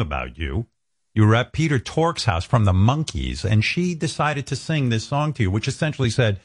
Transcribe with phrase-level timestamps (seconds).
[0.00, 0.66] about you.
[1.14, 5.04] You were at Peter Tork's house from the Monkees, and she decided to sing this
[5.04, 6.40] song to you, which essentially said,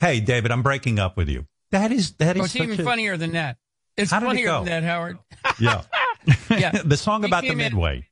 [0.00, 2.42] "Hey, David, I'm breaking up with you." That is that is.
[2.42, 3.56] Oh, it's even a, funnier than that.
[3.96, 5.18] It's How did it funnier than that, Howard.
[5.60, 5.82] Yeah,
[6.50, 6.70] Yeah.
[6.84, 8.06] the song He about the came in- midway.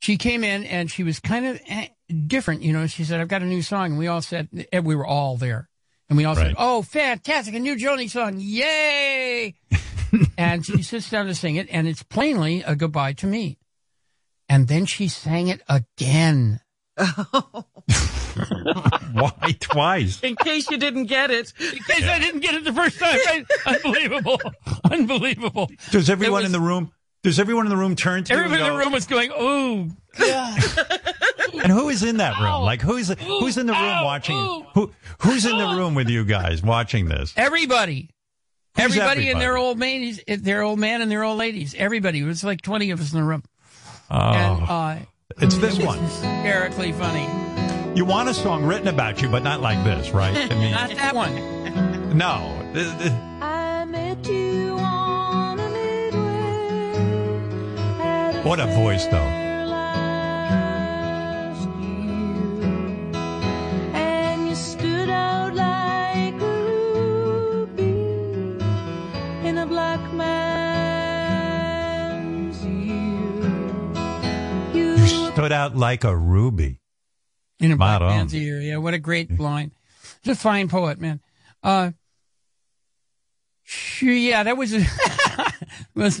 [0.00, 1.88] she came in and she was kind of eh,
[2.26, 2.62] different.
[2.62, 3.86] You know, she said, I've got a new song.
[3.92, 5.68] And we all said, and we were all there.
[6.08, 6.48] And we all Right.
[6.48, 7.54] said, Oh, fantastic.
[7.54, 8.34] A new Joni song.
[8.38, 9.54] Yay.
[10.38, 11.66] and she sits down to sing it.
[11.70, 13.58] And it's plainly a goodbye to me.
[14.48, 16.60] And then she sang it again.
[19.12, 20.20] Why twice?
[20.22, 21.52] In case you didn't get it.
[21.60, 23.18] In case I didn't get it the first time.
[23.26, 23.44] Right?
[23.66, 24.40] Unbelievable.
[24.90, 25.70] Unbelievable.
[25.90, 26.92] Does everyone was- in the room?
[27.24, 29.32] Does everyone in the room turn to Everybody you in and the room was going,
[29.34, 30.60] Oh, God.
[31.64, 32.62] And who is in that room?
[32.62, 34.36] Like who's who's in the room Ow, watching?
[34.36, 34.64] ooh.
[34.74, 37.34] Who who's in the room with you guys watching this?
[37.36, 38.10] Everybody.
[38.76, 41.74] Who's everybody, and their old ladies, their old man and their old ladies.
[41.76, 42.20] Everybody.
[42.20, 43.42] It was like 20 of us in the room.
[44.10, 44.96] Oh, And uh,
[45.38, 45.98] it's this it one.
[45.98, 47.26] hysterically funny.
[47.96, 50.36] You want a song written about you, but not like this, right?
[50.36, 52.16] I mean, Not that one.
[52.16, 52.54] no.
[52.74, 55.68] Th- th- I met you on a
[57.98, 58.42] midway.
[58.42, 59.47] What a voice, though.
[75.38, 76.80] Stood out like a ruby.
[77.60, 78.16] In a black Right on.
[78.16, 78.60] man's ear.
[78.60, 79.72] Yeah, what a great line.
[80.22, 81.20] He's a fine poet, man.
[81.62, 81.90] Uh,
[83.64, 84.84] she, yeah, that was a,
[85.94, 86.20] was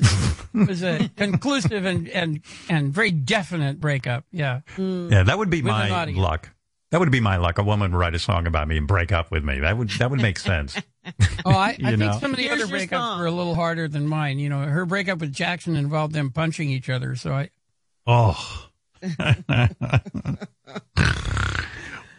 [0.52, 4.24] was a conclusive and, and and very definite breakup.
[4.32, 4.60] Yeah.
[4.76, 6.18] Yeah, that would be With an my audience.
[6.20, 6.50] luck.
[6.90, 7.58] That would be my luck.
[7.58, 9.60] A woman would write a song about me and break up with me.
[9.60, 10.76] That would that would make sense.
[11.46, 12.18] Oh, I, I think know.
[12.20, 13.20] some of the Here's other your breakups song.
[13.20, 14.38] were a little harder than mine.
[14.38, 17.16] You know, her breakup with Jackson involved them punching each other.
[17.16, 17.48] So I,
[18.06, 18.67] Oh.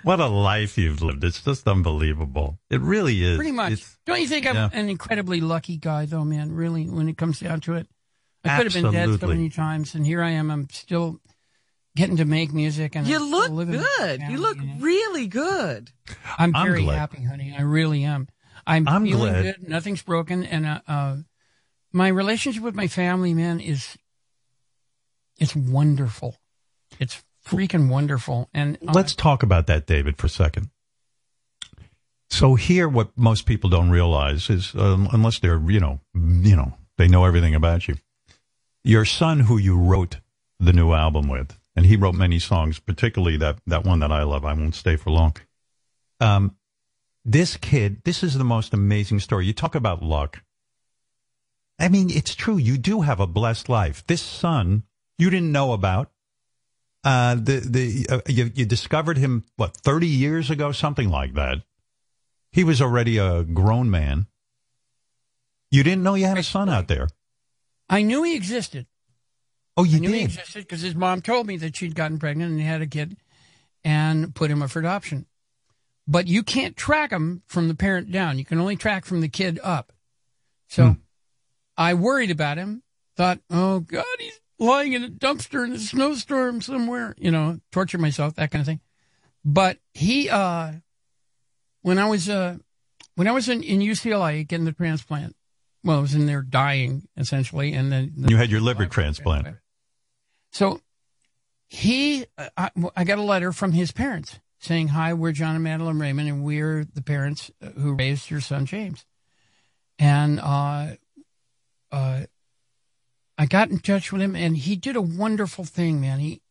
[0.03, 1.23] what a life you've lived.
[1.23, 2.59] It's just unbelievable.
[2.69, 3.37] It really is.
[3.37, 3.73] pretty much.
[3.73, 4.69] It's- Don't you think I'm yeah.
[4.73, 6.51] an incredibly lucky guy, though, man?
[6.51, 7.87] Really, when it comes down to it,
[8.43, 10.49] I could have been dead so many times, and here I am.
[10.49, 11.19] I'm still
[11.95, 14.21] getting to make music, and You I'm look still living with my good.
[14.29, 14.73] You look know?
[14.79, 15.91] really good.
[16.37, 17.53] I'm I'm very happy, honey.
[17.57, 18.27] I really am.
[18.65, 19.43] I'm, I'm feeling glad.
[19.43, 19.69] good.
[19.69, 21.17] Nothing's broken, and uh, uh,
[21.91, 23.97] my relationship with my family, man, is
[25.37, 26.37] it's wonderful.
[26.99, 28.49] It's freaking wonderful.
[28.53, 30.69] And uh, Let's talk about that, David, for a second.
[32.29, 36.73] So here, what most people don't realize is, um, unless they're, you know, you know,
[36.97, 37.95] they know everything about you.
[38.83, 40.17] Your son, who you wrote
[40.59, 44.23] the new album with, and he wrote many songs, particularly that that one that I
[44.23, 44.45] love.
[44.45, 45.35] I won't stay for long.
[46.19, 46.55] Um,
[47.25, 49.45] this kid, this is the most amazing story.
[49.45, 50.43] You talk about luck.
[51.79, 52.57] I mean, it's true.
[52.57, 54.05] You do have a blessed life.
[54.05, 54.83] This son
[55.17, 56.11] you didn't know about.
[57.03, 61.59] Uh, the the uh, you, you discovered him what thirty years ago, something like that.
[62.51, 64.27] He was already a grown man.
[65.71, 67.07] You didn't know you had a son out there.
[67.89, 68.87] I knew he existed.
[69.77, 70.25] Oh, you I knew he did.
[70.31, 73.15] existed because his mom told me that she'd gotten pregnant and had a kid
[73.83, 75.25] and put him up for adoption.
[76.07, 78.39] But you can't track him from the parent down.
[78.39, 79.93] You can only track from the kid up.
[80.67, 80.93] So Hmm.
[81.77, 82.83] I worried about him,
[83.15, 87.97] thought, oh God, he's lying in a dumpster in a snowstorm somewhere, you know, torture
[87.97, 88.81] myself, that kind of thing.
[89.45, 90.73] But he, uh,
[91.81, 92.57] when I was, uh,
[93.15, 95.35] when I was in, in UCLA getting the transplant,
[95.83, 97.73] well, I was in there dying essentially.
[97.73, 99.47] And then You had your liver transplant.
[100.51, 100.81] so
[101.67, 102.25] he,
[102.57, 106.27] I, I got a letter from his parents saying, "Hi, we're John and Madeline Raymond,
[106.27, 109.05] and we're the parents who raised your son James."
[109.99, 110.95] And uh,
[111.91, 112.21] uh,
[113.39, 116.19] I got in touch with him, and he did a wonderful thing, man.
[116.19, 116.41] He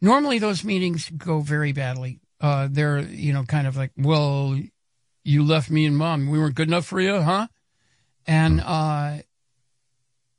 [0.00, 2.18] normally those meetings go very badly.
[2.40, 4.58] Uh, they're you know kind of like, well,
[5.22, 6.28] you left me and mom.
[6.28, 7.46] We weren't good enough for you, huh?
[8.26, 9.18] And uh,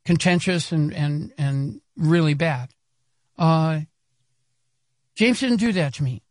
[0.03, 2.71] contentious and and and really bad.
[3.37, 3.79] Uh,
[5.15, 6.21] James didn't do that to me.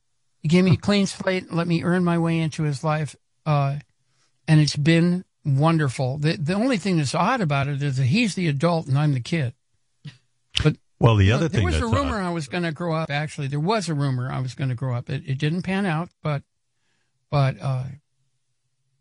[0.42, 3.16] He gave me a clean slate, let me earn my way into his life,
[3.46, 3.76] uh,
[4.46, 6.18] and it's been wonderful.
[6.18, 9.14] The the only thing that's odd about it is that he's the adult and I'm
[9.14, 9.54] the kid.
[10.62, 12.72] But Well, the other there thing there was a rumor odd- I was going to
[12.72, 13.10] grow up.
[13.10, 15.08] Actually, there was a rumor I was going to grow up.
[15.10, 16.42] It, it didn't pan out, but
[17.30, 17.84] but uh,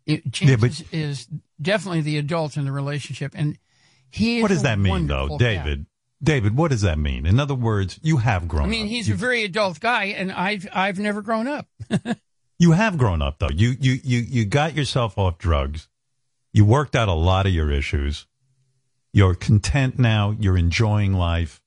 [0.06, 1.28] it, James Yeah, but- is, is
[1.60, 3.58] definitely the adult in the relationship, and
[4.10, 4.38] he.
[4.38, 5.36] Is what does that mean, though.
[5.38, 5.86] David?
[6.22, 7.26] David, what does that mean?
[7.26, 8.90] In other words, you have grown I mean, up.
[8.90, 11.66] he's you, a very adult guy, and I've I've never grown up.
[12.58, 13.50] you have grown up, though.
[13.52, 15.88] You you you you got yourself off drugs.
[16.56, 18.26] You worked out a lot of your issues.
[19.12, 20.34] You're content now.
[20.40, 21.60] You're enjoying life.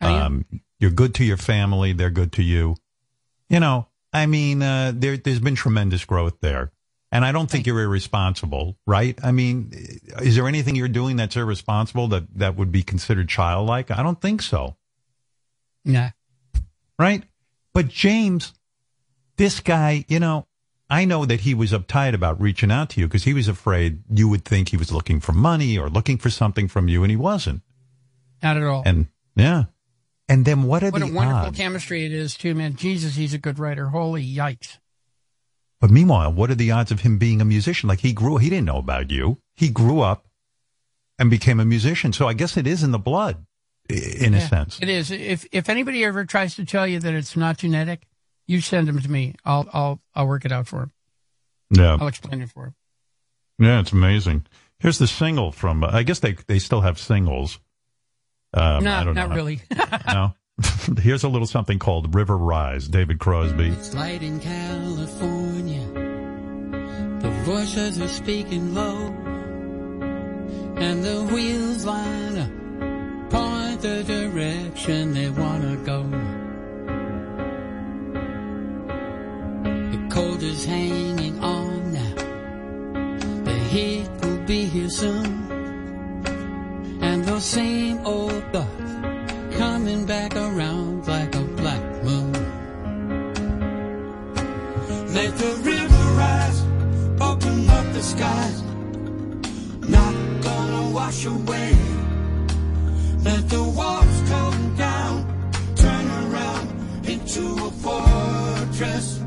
[0.00, 0.46] Um,
[0.78, 1.92] you're good to your family.
[1.92, 2.76] They're good to you.
[3.50, 6.72] You know, I mean, uh, there, there's been tremendous growth there.
[7.10, 9.18] And I don't think you're irresponsible, right?
[9.22, 9.70] I mean,
[10.22, 13.90] is there anything you're doing that's irresponsible that, that would be considered childlike?
[13.90, 14.76] I don't think so,
[15.84, 16.08] Nah.
[16.98, 17.22] right?
[17.74, 18.54] But James,
[19.36, 20.46] this guy, you know,
[20.92, 24.02] I know that he was uptight about reaching out to you because he was afraid
[24.10, 27.10] you would think he was looking for money or looking for something from you, and
[27.10, 27.62] he wasn't.
[28.42, 28.82] Not at all.
[28.84, 29.64] And yeah.
[30.28, 31.56] And then what are what the a wonderful odds?
[31.56, 32.76] chemistry it is, too, man.
[32.76, 33.88] Jesus, he's a good writer.
[33.88, 34.76] Holy yikes.
[35.80, 37.88] But meanwhile, what are the odds of him being a musician?
[37.88, 39.38] Like he grew, he didn't know about you.
[39.54, 40.26] He grew up
[41.18, 42.12] and became a musician.
[42.12, 43.46] So I guess it is in the blood,
[43.88, 44.78] in a sense.
[44.82, 45.10] It is.
[45.10, 48.06] If if anybody ever tries to tell you that it's not genetic,
[48.46, 49.34] you send them to me.
[49.44, 50.92] I'll I'll I'll work it out for him.
[51.70, 52.74] Yeah, I'll explain it for him.
[53.58, 54.46] yeah, it's amazing.
[54.78, 55.84] Here's the single from.
[55.84, 57.58] I guess they they still have singles.
[58.54, 59.36] Um, no, I don't not know.
[59.36, 59.60] really.
[60.08, 60.34] No.
[61.00, 63.68] Here's a little something called River Rise, David Crosby.
[63.68, 65.86] It's light in California.
[67.22, 69.06] The voices are speaking low.
[70.76, 76.02] And the wheels line up, point the direction they want to go.
[80.12, 82.14] Cold is hanging on now.
[83.44, 85.26] The heat will be here soon.
[87.00, 88.92] And those same old thoughts
[89.56, 92.32] coming back around like a black moon.
[95.16, 96.60] Let the river rise,
[97.18, 98.62] open up the skies.
[99.88, 101.74] Not gonna wash away.
[103.28, 105.16] Let the walls come down,
[105.74, 106.68] turn around
[107.08, 109.22] into a fortress.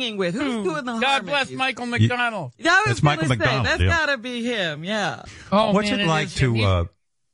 [0.00, 0.34] Singing with?
[0.34, 1.50] Who's doing the God bless?
[1.50, 2.52] Michael McDonald.
[2.58, 3.88] I was That's Michael say, McDonald, That's yeah.
[3.88, 4.84] gotta be him.
[4.84, 5.22] Yeah.
[5.52, 6.54] Oh, What's man, it like to?
[6.54, 6.84] He's- Uh,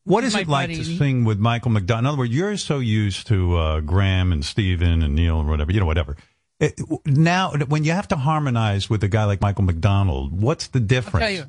[0.06, 2.02] what is my it like to sing with Michael McDonald?
[2.02, 5.72] In other words, you're so used to uh, Graham and Steven and Neil and whatever,
[5.72, 6.16] you know, whatever.
[6.60, 10.78] It, now, when you have to harmonize with a guy like Michael McDonald, what's the
[10.78, 11.24] I'll difference?
[11.24, 11.44] tell you.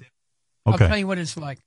[0.65, 0.87] I'll Okay.
[0.87, 1.59] tell you what it's like.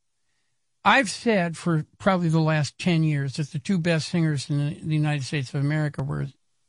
[0.82, 4.74] I've said for probably the last 10 years that the two best singers in the,
[4.82, 6.28] the United States of America were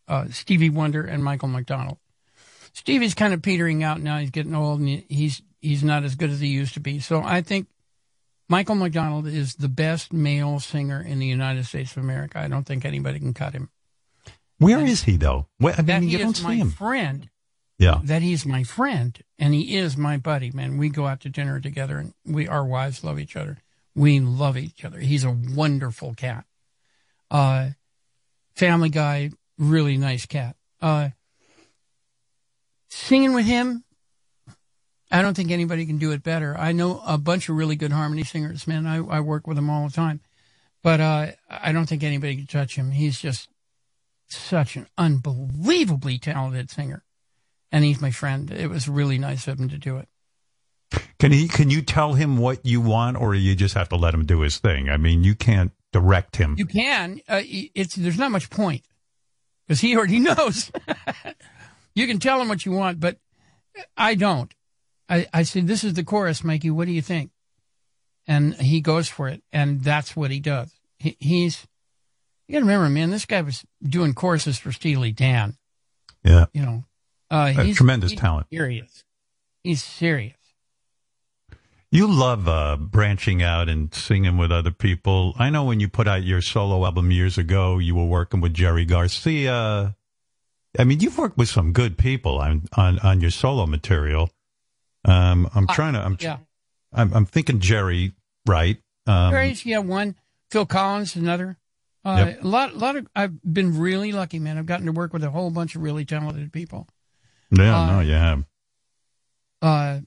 [0.10, 1.98] uh, Stevie Wonder and Michael McDonald.
[2.74, 4.18] Stevie's kind of petering out now.
[4.20, 7.00] He's getting old and he's, he's not as good as he used to be.
[7.00, 7.68] So I think
[8.48, 12.40] Michael McDonald is the best male singer in the United States of America.
[12.40, 13.70] I don't think anybody can cut him.
[14.58, 15.48] Where is he though?
[15.58, 16.72] Where, I mean, you don't see him.
[16.72, 17.30] friend.
[17.78, 18.02] Yeah.
[18.04, 20.78] That he's my friend and he is my buddy, man.
[20.78, 23.60] We go out to dinner together and we, our wives love each other.
[23.96, 25.00] We love each other.
[25.00, 26.46] He's a wonderful cat.
[27.32, 27.70] Uh,
[28.56, 30.58] family guy, really nice cat.
[30.82, 31.10] Uh,
[32.90, 33.84] singing with him,
[35.12, 36.56] I don't think anybody can do it better.
[36.58, 38.86] I know a bunch of really good harmony singers, man.
[38.86, 40.22] I, I work with them all the time,
[40.84, 42.92] but, uh, I don't think anybody can touch him.
[42.92, 43.50] He's just
[44.28, 47.04] such an unbelievably talented singer.
[47.72, 48.50] And he's my friend.
[48.52, 50.08] It was really nice of him to do it.
[51.20, 51.48] Can he?
[51.48, 54.40] Can you tell him what you want, or you just have to let him do
[54.40, 54.90] his thing?
[54.90, 56.56] I mean, you can't direct him.
[56.58, 57.22] You can.
[57.28, 58.84] Uh, it's there's not much point
[59.68, 60.72] because he already knows.
[61.96, 63.18] you can tell him what you want, but
[63.98, 64.54] I don't.
[65.10, 66.70] I, I said, "This is the chorus, Mikey.
[66.70, 67.32] What do you think?"
[68.28, 70.72] And he goes for it, and that's what he does.
[71.00, 71.66] He, he's
[72.48, 73.10] you got to remember, man.
[73.10, 75.56] This guy was doing choruses for Steely Dan.
[76.24, 76.84] yeah, You know,
[77.32, 78.48] uh, A he's tremendous he's talent.
[78.52, 79.04] Serious.
[79.64, 80.36] He's serious.
[81.92, 85.34] you love uh, branching out and singing with other people.
[85.38, 88.54] I know when you put out your solo album years ago, you were working with
[88.54, 89.96] Jerry Garcia.
[90.78, 94.30] I mean, you've worked with some good people on on, on your solo material.
[95.06, 96.00] Um, I'm trying to.
[96.00, 96.38] I'm, Yeah.
[96.94, 98.14] I'm, I'm thinking Jerry,
[98.48, 98.78] right?
[99.08, 100.16] Um, Grace, yeah, one.
[100.52, 101.58] Phil Collins, another.
[102.04, 102.44] Uh, Yep.
[102.44, 103.08] A lot, a lot of.
[103.16, 104.58] I've been really lucky, man.
[104.58, 106.88] I've gotten to work with a whole bunch of really talented people.
[107.52, 108.44] yeah, uh, no, you have.
[109.62, 110.00] Uh,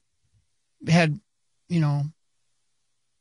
[0.87, 1.19] had,
[1.69, 2.03] you know,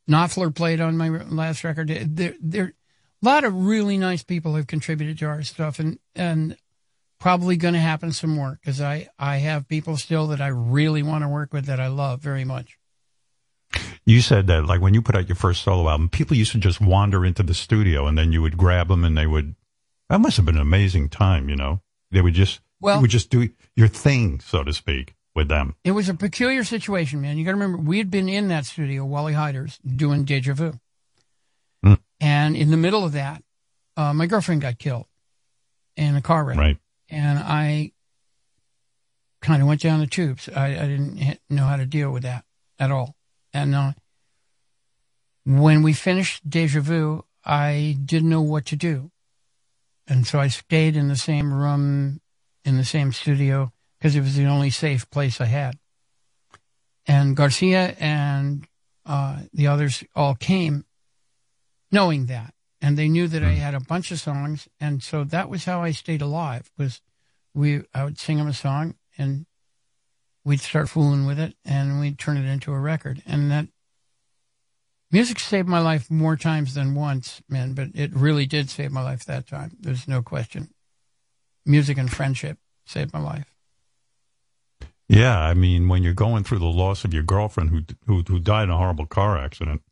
[0.08, 1.88] Knopfler played on my last record.
[1.88, 2.72] There, there,
[3.22, 6.56] a lot of really nice people have contributed to our stuff, and and
[7.22, 11.04] probably going to happen some more because I I have people still that I really
[11.04, 12.76] want to work with that I love very much.
[14.04, 16.58] You said that, like, when you put out your first solo album, people used to
[16.58, 19.54] just wander into the studio and then you would grab them and they would.
[20.08, 21.80] That must have been an amazing time, you know?
[22.10, 25.76] They would just, Well- you would just do your thing, so to speak, with them.
[25.84, 27.38] It was a peculiar situation, man.
[27.38, 30.72] You got to remember, we had been in that studio, Wally Heider's, doing Deja Vu.
[31.84, 31.94] Hmm.
[32.20, 33.44] And in the middle of that,
[33.96, 35.06] uh, my girlfriend got killed
[35.96, 36.58] in a car wreck.
[36.58, 36.78] Right.
[37.12, 37.92] And I
[39.42, 40.48] kind of went down the tubes.
[40.48, 42.44] I, I didn't know how to deal with that
[42.78, 43.16] at all.
[43.52, 43.92] And uh,
[45.44, 49.10] when we finished Deja Vu, I didn't know what to do.
[50.08, 52.20] And so I stayed in the same room,
[52.64, 55.78] in the same studio, because it was the only safe place I had.
[57.06, 58.66] And Garcia and
[59.04, 60.84] uh, the others all came
[61.90, 62.54] knowing that.
[62.82, 64.68] And they knew that I had a bunch of songs.
[64.80, 67.00] And so that was how I stayed alive was
[67.54, 69.46] we, I would sing them a song and
[70.44, 73.22] we'd start fooling with it and we'd turn it into a record.
[73.24, 73.68] And that
[75.12, 79.02] music saved my life more times than once, man, but it really did save my
[79.02, 79.76] life that time.
[79.78, 80.70] There's no question.
[81.64, 83.54] Music and friendship saved my life.
[85.08, 85.38] Yeah.
[85.38, 88.64] I mean, when you're going through the loss of your girlfriend who, who, who died
[88.64, 89.82] in a horrible car accident,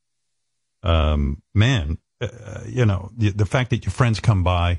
[0.83, 4.79] um, man, uh, you know, the, the fact that your friends come by,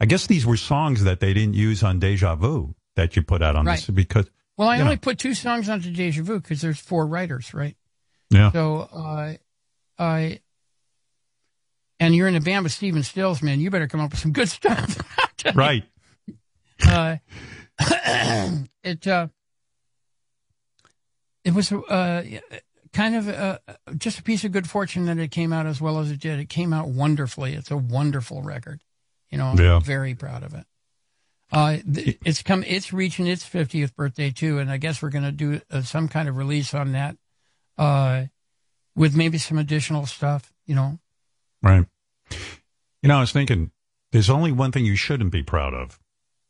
[0.00, 3.42] I guess these were songs that they didn't use on Deja Vu that you put
[3.42, 5.00] out on this because, Well, I only know.
[5.00, 7.76] put two songs onto Deja Vu because there's four writers, right?
[8.30, 8.50] yeah.
[8.52, 9.34] So, uh,
[9.98, 10.40] I,
[12.00, 13.60] and you're in a band with Stephen Stills, man.
[13.60, 14.96] You better come up with some good stuff.
[15.54, 15.84] Right.
[16.88, 17.16] uh,
[18.82, 19.28] it uh,
[21.44, 22.22] it was uh,
[22.98, 23.58] kind of uh,
[23.96, 26.40] just a piece of good fortune that it came out as well as it did.
[26.40, 27.54] It came out wonderfully.
[27.54, 28.80] It's a wonderful record.
[29.30, 29.76] You know, Yeah.
[29.76, 30.66] I'm very proud of it.
[31.52, 32.64] Uh, th- it's come.
[32.66, 36.08] It's reaching its 50th birthday too, and I guess we're going to do uh, some
[36.08, 37.16] kind of release on that,
[37.78, 38.24] uh,
[38.96, 40.52] with maybe some additional stuff.
[40.66, 40.98] You know,
[41.62, 41.86] Right.
[43.02, 43.70] You know, I was thinking
[44.10, 46.00] there's only one thing you shouldn't be proud of,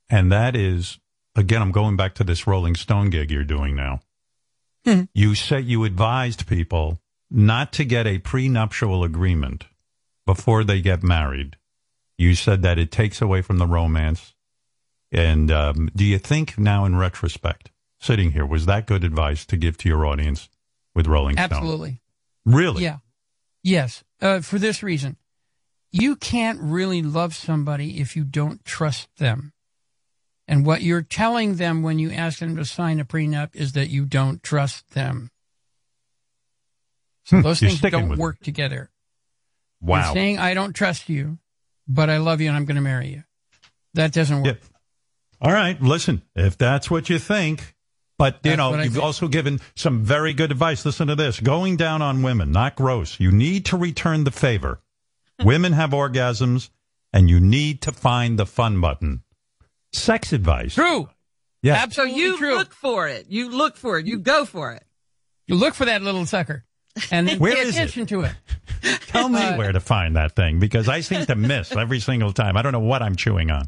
[0.08, 0.98] and that is,
[1.36, 4.00] again, I'm going back to this Rolling Stone gig you're doing now.
[4.84, 5.02] Hmm.
[5.14, 9.66] You said you advised people not to get a prenuptial agreement
[10.24, 11.56] before they get married.
[12.16, 14.34] You said that it takes away from the romance.
[15.12, 19.56] And um, do you think now, in retrospect, sitting here, was that good advice to
[19.56, 20.48] give to your audience
[20.94, 21.44] with Rolling Stone?
[21.52, 22.00] absolutely.
[22.44, 22.82] Really?
[22.82, 22.98] Yeah.
[23.62, 24.04] Yes.
[24.20, 25.16] Uh, for this reason,
[25.90, 29.52] you can't really love somebody if you don't trust them.
[30.48, 33.90] And what you're telling them when you ask them to sign a prenup is that
[33.90, 35.30] you don't trust them.
[37.24, 37.42] So hmm.
[37.42, 38.22] those things don't with it.
[38.22, 38.90] work together.
[39.82, 40.14] You're Wow.
[40.14, 41.38] saying I don't trust you,
[41.86, 43.24] but I love you and I'm going to marry you.
[43.92, 44.58] That doesn't work.
[44.62, 44.68] Yeah.
[45.40, 45.80] All right.
[45.80, 47.76] Listen, if that's what you think,
[48.16, 49.04] but you That's know, you've think.
[49.04, 50.84] also given some very good advice.
[50.84, 53.20] Listen to this: going down on women, not gross.
[53.20, 54.80] You need to return the favor.
[55.44, 56.70] women have orgasms,
[57.12, 59.22] and you need to find the fun button.
[59.92, 60.74] Sex advice.
[60.74, 61.08] True.
[61.62, 61.76] Yeah.
[61.76, 62.54] So Absolutely you true.
[62.56, 63.26] look for it.
[63.28, 64.06] You look for it.
[64.06, 64.84] You go for it.
[65.46, 66.64] You look for that little sucker
[67.10, 67.72] and then Where pay is it?
[67.74, 68.32] attention to it.
[69.08, 72.32] Tell me Uh, where to find that thing because I seem to miss every single
[72.32, 72.56] time.
[72.56, 73.64] I don't know what I'm chewing on.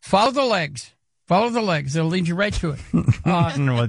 [0.00, 0.92] Follow the legs.
[1.26, 1.94] Follow the legs.
[1.94, 2.80] It'll lead you right to it.
[3.24, 3.88] Uh, Well,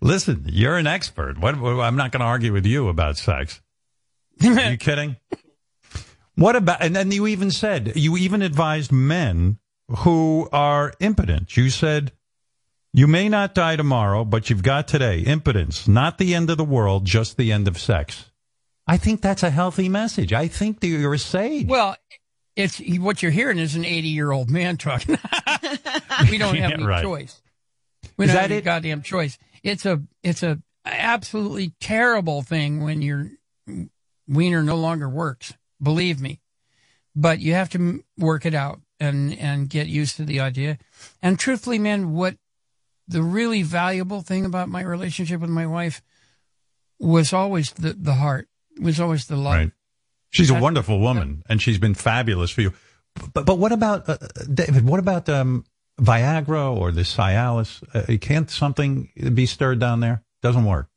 [0.00, 1.38] Listen, you're an expert.
[1.38, 3.60] What, what- I'm not going to argue with you about sex.
[4.44, 5.16] Are you kidding?
[6.34, 11.56] What about, and then you even said, you even advised men who are impotent.
[11.56, 12.12] You said,
[12.92, 15.20] you may not die tomorrow, but you've got today.
[15.20, 18.30] Impotence, not the end of the world, just the end of sex.
[18.86, 20.32] I think that's a healthy message.
[20.32, 21.66] I think that you're a sage.
[21.66, 21.96] well,
[22.54, 25.18] it's what you're hearing is an 80 year old man talking.
[26.30, 27.02] we don't have Yeah, any right.
[27.02, 27.42] choice.
[28.16, 28.64] We Is don't that have any it?
[28.64, 29.36] goddamn choice.
[29.62, 33.30] It's a it's a absolutely terrible thing when your
[34.28, 35.52] wiener no longer works.
[35.82, 36.40] Believe me,
[37.14, 40.78] but you have to work it out and and get used to the idea.
[41.22, 42.36] And truthfully, man, what
[43.08, 46.02] the really valuable thing about my relationship with my wife
[46.98, 48.48] was always the the heart.
[48.80, 49.54] Was always the love.
[49.54, 49.72] Right.
[50.30, 52.72] She's a wonderful woman, and she's been fabulous for you.
[53.32, 54.18] But but what about uh,
[54.52, 54.84] David?
[54.84, 55.64] What about um,
[56.00, 57.82] Viagra or the Cialis?
[57.94, 60.22] Uh, can't something be stirred down there?
[60.42, 60.88] Doesn't work.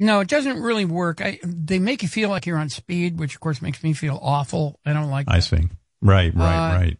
[0.00, 1.20] No, it doesn't really work.
[1.22, 4.18] I, they make you feel like you're on speed, which of course makes me feel
[4.20, 4.78] awful.
[4.84, 5.42] I don't like I that.
[5.42, 5.68] see.
[6.02, 6.98] Right, right, Uh, right.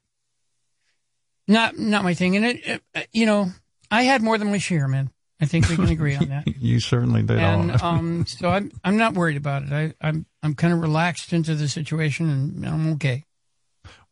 [1.49, 2.37] Not not my thing.
[2.37, 3.51] And it, it, you know,
[3.91, 5.11] I had more than my share, man.
[5.41, 6.47] I think we can agree on that.
[6.61, 7.39] You certainly did.
[7.39, 7.77] and Oh.
[7.87, 9.73] um, so I'm I'm not worried about it.
[9.73, 13.25] I, I'm I'm kind of relaxed into the situation, and I'm okay.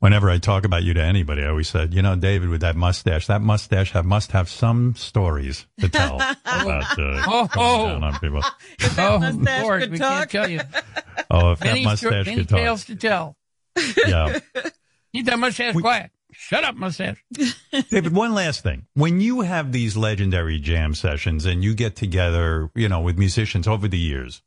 [0.00, 2.74] Whenever I talk about you to anybody, I always said, you know, David with that
[2.74, 7.86] mustache, that mustache have, must have some stories to tell about uh, Oh, oh.
[7.86, 8.42] down on people.
[8.98, 10.28] Oh mustache Lord, could we talk.
[10.28, 10.60] can't tell you.
[11.30, 12.58] Oh, if that Many, sto- mustache many could talk.
[12.58, 13.36] tales to tell.
[14.04, 14.40] Yeah.
[15.14, 16.10] Keep that mustache quiet.
[16.32, 17.22] Shut up, mustache.
[17.90, 18.86] David, one last thing.
[18.94, 23.68] When you have these legendary jam sessions and you get together, you know, with musicians
[23.68, 24.42] over the years,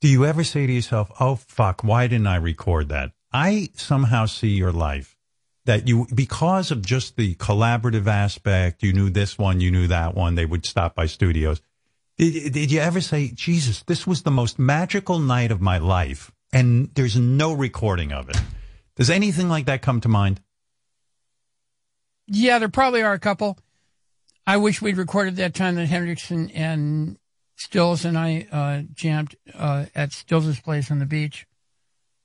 [0.00, 3.12] do you ever say to yourself, oh, fuck, why didn't I record that?
[3.32, 5.16] I somehow see your life
[5.64, 10.14] that you, because of just the collaborative aspect, you knew this one, you knew that
[10.14, 11.60] one, they would stop by studios.
[12.18, 16.32] Did, did you ever say, Jesus, this was the most magical night of my life
[16.52, 18.40] and there's no recording of it?
[18.96, 20.40] Does anything like that come to mind?
[22.26, 23.58] Yeah, there probably are a couple.
[24.46, 27.18] I wish we'd recorded that time that Hendrix and,
[27.56, 31.46] Stills and I uh, jammed uh, at Stills' place on the beach.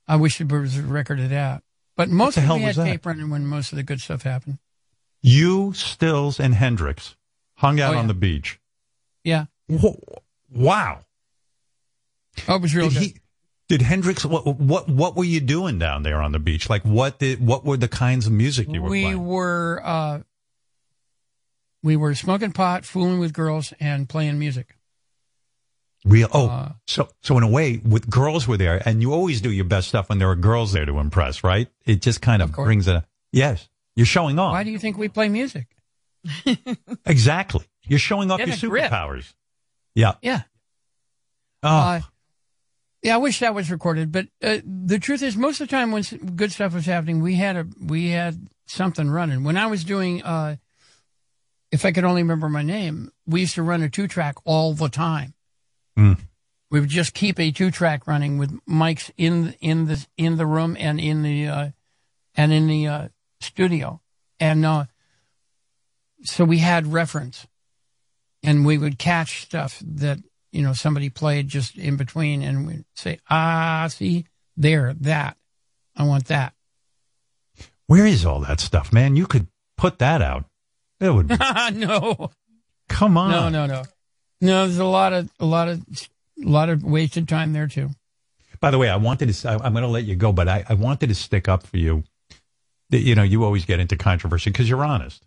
[0.06, 1.62] I wish there was a record of that.
[1.96, 2.84] But most the of hell we had that?
[2.84, 4.58] tape running when most of the good stuff happened.
[5.20, 7.16] You, Stills, and Hendrix
[7.56, 7.98] hung out Oh, yeah.
[8.00, 8.60] on the beach.
[9.24, 9.46] Yeah.
[10.50, 11.00] Wow.
[12.48, 13.02] Oh, it was real Did good.
[13.02, 13.16] he?
[13.68, 14.24] Did Hendrix?
[14.24, 16.68] What, what what were you doing down there on the beach?
[16.68, 19.24] Like what did what were the kinds of music you were we playing?
[19.26, 20.20] were uh,
[21.82, 24.76] we were smoking pot, fooling with girls, and playing music.
[26.04, 26.28] Real.
[26.32, 29.50] Oh, uh, so so in a way, with girls were there, and you always do
[29.50, 31.68] your best stuff when there are girls there to impress, right?
[31.86, 34.52] It just kind of, Of brings a Yes, you're showing off.
[34.52, 35.68] Why do you think we play music?
[37.06, 37.64] exactly.
[37.84, 38.90] You're showing off Get your a grip.
[38.92, 39.32] superpowers.
[39.94, 40.12] Yeah.
[40.22, 40.42] Yeah.
[41.62, 42.00] Oh, Uh,
[43.02, 45.90] yeah, I wish that was recorded, but uh, the truth is, most of the time
[45.90, 46.04] when
[46.36, 49.42] good stuff was happening, we had a we had something running.
[49.42, 50.56] When I was doing, uh,
[51.72, 54.72] if I could only remember my name, we used to run a two track all
[54.72, 55.34] the time.
[55.98, 56.18] Mm.
[56.70, 60.46] We would just keep a two track running with mics in in the in the
[60.46, 61.68] room and in the uh,
[62.36, 63.08] and in the uh,
[63.40, 64.00] studio,
[64.38, 64.84] and uh,
[66.22, 67.48] so we had reference,
[68.44, 70.18] and we would catch stuff that
[70.52, 75.36] you know somebody played just in between, and we'd say, ah, see there, that,
[75.96, 76.52] I want that.
[77.86, 79.16] where is all that stuff, man?
[79.16, 80.44] You could put that out.
[81.00, 81.28] It would.
[81.28, 81.36] Be,
[81.74, 82.30] no,
[82.88, 83.30] come on.
[83.30, 83.82] no, no, no,
[84.40, 84.66] no.
[84.66, 85.82] There's a lot of a lot of
[86.44, 87.90] a lot of wasted time there too.
[88.60, 89.48] By the way, I wanted to.
[89.48, 91.78] I, I'm going to let you go, but I, I wanted to stick up for
[91.78, 92.04] you.
[92.90, 95.24] You know, you always get into controversy because you're honest,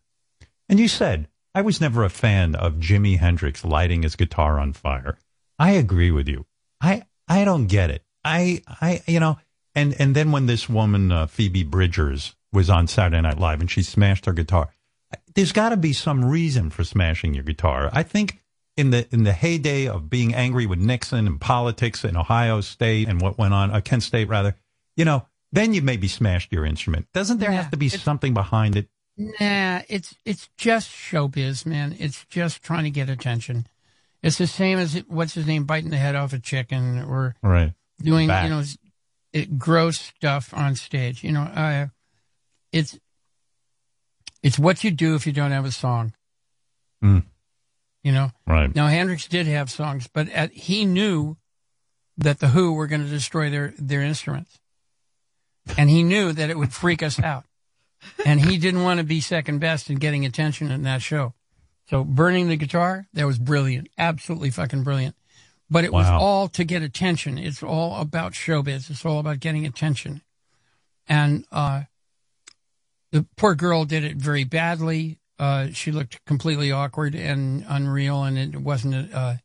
[0.70, 4.74] and you said I was never a fan of Jimi Hendrix lighting his guitar on
[4.74, 5.18] fire.
[5.58, 6.46] I agree with you.
[6.82, 8.04] I I don't get it.
[8.24, 9.40] I I you know,
[9.74, 13.72] and and then when this woman uh, Phoebe Bridgers was on Saturday Night Live and
[13.72, 14.70] she smashed her guitar,
[15.34, 17.90] there's got to be some reason for smashing your guitar.
[17.94, 18.42] I think
[18.76, 23.08] in the in the heyday of being angry with Nixon and politics in Ohio State
[23.08, 24.58] and what went on, uh, Kent State rather,
[24.98, 27.08] you know, then you maybe smashed your instrument.
[27.14, 28.90] Doesn't there Yeah, have to be something behind it?
[29.18, 31.96] Nah, it's it's just showbiz, man.
[32.00, 33.66] It's just trying to get attention.
[34.22, 37.74] It's the same as what's his name biting the head off a chicken or Right.
[38.02, 38.44] doing Back.
[38.44, 38.64] you know
[39.32, 41.24] it, gross stuff on stage.
[41.24, 41.88] You know, uh,
[42.72, 43.00] it's
[44.44, 46.14] it's what you do if you don't have a song.
[47.04, 47.24] Mm.
[48.04, 48.32] You know.
[48.46, 48.74] Right.
[48.76, 51.38] Now Hendrix did have songs, but at, he knew
[52.18, 54.60] that the Who were going to destroy their their instruments,
[55.78, 57.46] and he knew that it would freak us out,
[58.26, 61.34] and he didn't want to be second best in getting attention in that show.
[61.90, 65.16] So burning the guitar, that was brilliant, absolutely fucking brilliant.
[65.70, 67.38] But it was all to get attention.
[67.40, 68.90] It's all about showbiz.
[68.90, 70.22] It's all about getting attention,
[71.08, 71.84] and uh,
[73.12, 75.18] the poor girl did it very badly.
[75.40, 79.36] Uh, she looked completely awkward and unreal, and it wasn't uh,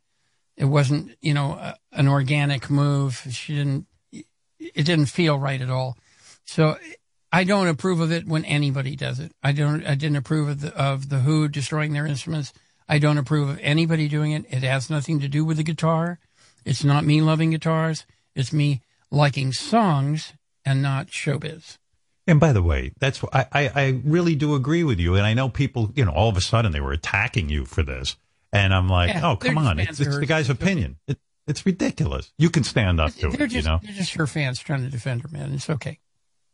[0.59, 3.27] it wasn't you know a, an organic move.
[3.31, 5.97] She didn't it didn't feel right at all.
[6.45, 6.77] So
[7.33, 9.33] I don't approve of it when anybody does it.
[9.43, 9.87] I don't.
[9.87, 12.53] I didn't approve of the of the Who destroying their instruments.
[12.89, 14.47] I don't approve of anybody doing it.
[14.51, 16.19] It has nothing to do with the guitar.
[16.65, 18.05] It's not me loving guitars.
[18.35, 20.33] It's me liking songs
[20.65, 21.79] and not showbiz.
[22.27, 25.15] And by the way, that's I, I, I really do agree with you.
[25.15, 27.83] And I know people, you know, all of a sudden they were attacking you for
[27.83, 28.17] this.
[28.53, 29.79] And I'm like, Yeah, oh, come on.
[29.79, 30.99] It's, it's the guy's opinion.
[31.07, 32.33] It, it's ridiculous.
[32.39, 33.81] You can stand up to They're it, just you know?
[33.83, 35.53] they're just her fans trying to defend her, man.
[35.55, 35.99] It's okay.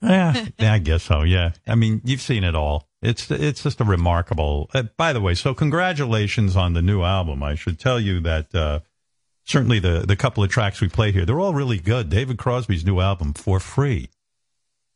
[0.59, 1.23] Yeah, I guess so.
[1.23, 2.89] Yeah, I mean, you've seen it all.
[3.03, 4.71] It's it's just a remarkable.
[4.73, 7.43] Uh, by the way, so congratulations on the new album.
[7.43, 8.81] I should tell you that uh,
[9.45, 12.09] certainly the the couple of tracks we played here, they're all really good.
[12.09, 14.09] David Crosby's new album for free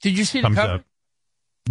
[0.00, 0.60] Did you see the cover?
[0.60, 0.84] out.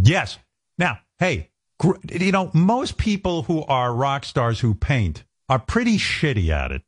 [0.01, 0.37] Yes.
[0.77, 1.49] Now, hey,
[1.79, 6.71] gr- you know, most people who are rock stars who paint are pretty shitty at
[6.71, 6.83] it,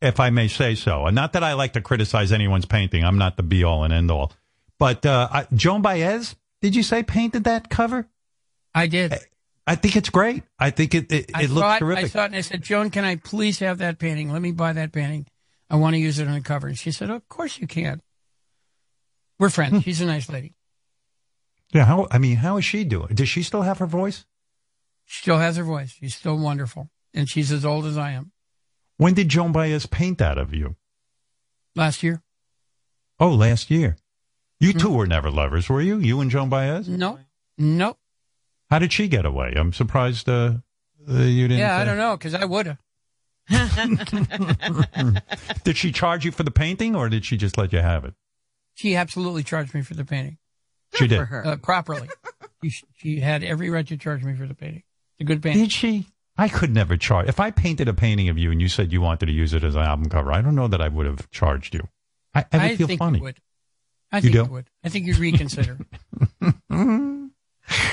[0.00, 1.06] if I may say so.
[1.06, 3.04] And not that I like to criticize anyone's painting.
[3.04, 4.32] I'm not the be all and end all.
[4.78, 8.06] But uh, I, Joan Baez, did you say painted that cover?
[8.74, 9.14] I did.
[9.66, 10.44] I think it's great.
[10.58, 12.04] I think it it, it looks it, terrific.
[12.04, 14.32] I saw it and I said, Joan, can I please have that painting?
[14.32, 15.26] Let me buy that painting.
[15.68, 16.68] I want to use it on the cover.
[16.68, 18.00] And she said, Of course you can.
[19.38, 19.52] We're Hmm.
[19.52, 19.84] friends.
[19.84, 20.54] She's a nice lady.
[21.74, 23.14] yeah, how I mean, how is she doing?
[23.14, 24.24] Does she still have her voice?
[25.04, 25.90] She still has her voice.
[25.98, 26.88] She's still wonderful.
[27.14, 28.32] And she's as old as I am.
[28.96, 30.76] When did Joan Baez paint that of you?
[31.74, 32.22] Last year?
[33.20, 33.96] Oh, last year.
[34.60, 34.78] You Hmm.
[34.78, 35.98] two were never lovers, were you?
[35.98, 36.88] You and Joan Baez?
[36.88, 37.18] No.
[37.56, 37.96] No.
[38.70, 39.54] How did she get away?
[39.56, 40.54] I'm surprised uh,
[41.08, 41.60] uh, you didn't.
[41.60, 42.78] Yeah, I uh, don't know, because I would have.
[45.64, 48.12] Did she charge you for the painting, or did she just let you have it?
[48.74, 50.36] She absolutely charged me for the painting.
[50.94, 51.18] She for did.
[51.20, 51.46] her.
[51.46, 52.08] Uh, properly.
[52.62, 54.82] she, she had every right to charge me for the painting.
[55.14, 55.62] It's a good painting.
[55.62, 56.06] Did she?
[56.36, 57.28] I could never charge.
[57.28, 59.64] If I painted a painting of you and you said you wanted to use it
[59.64, 61.88] as an album cover, I don't know that I would have charged you.
[62.34, 63.18] I, I would I feel think funny.
[63.18, 63.40] you would.
[64.10, 64.50] I think you, do?
[64.50, 64.70] would.
[64.82, 65.78] I think you'd reconsider.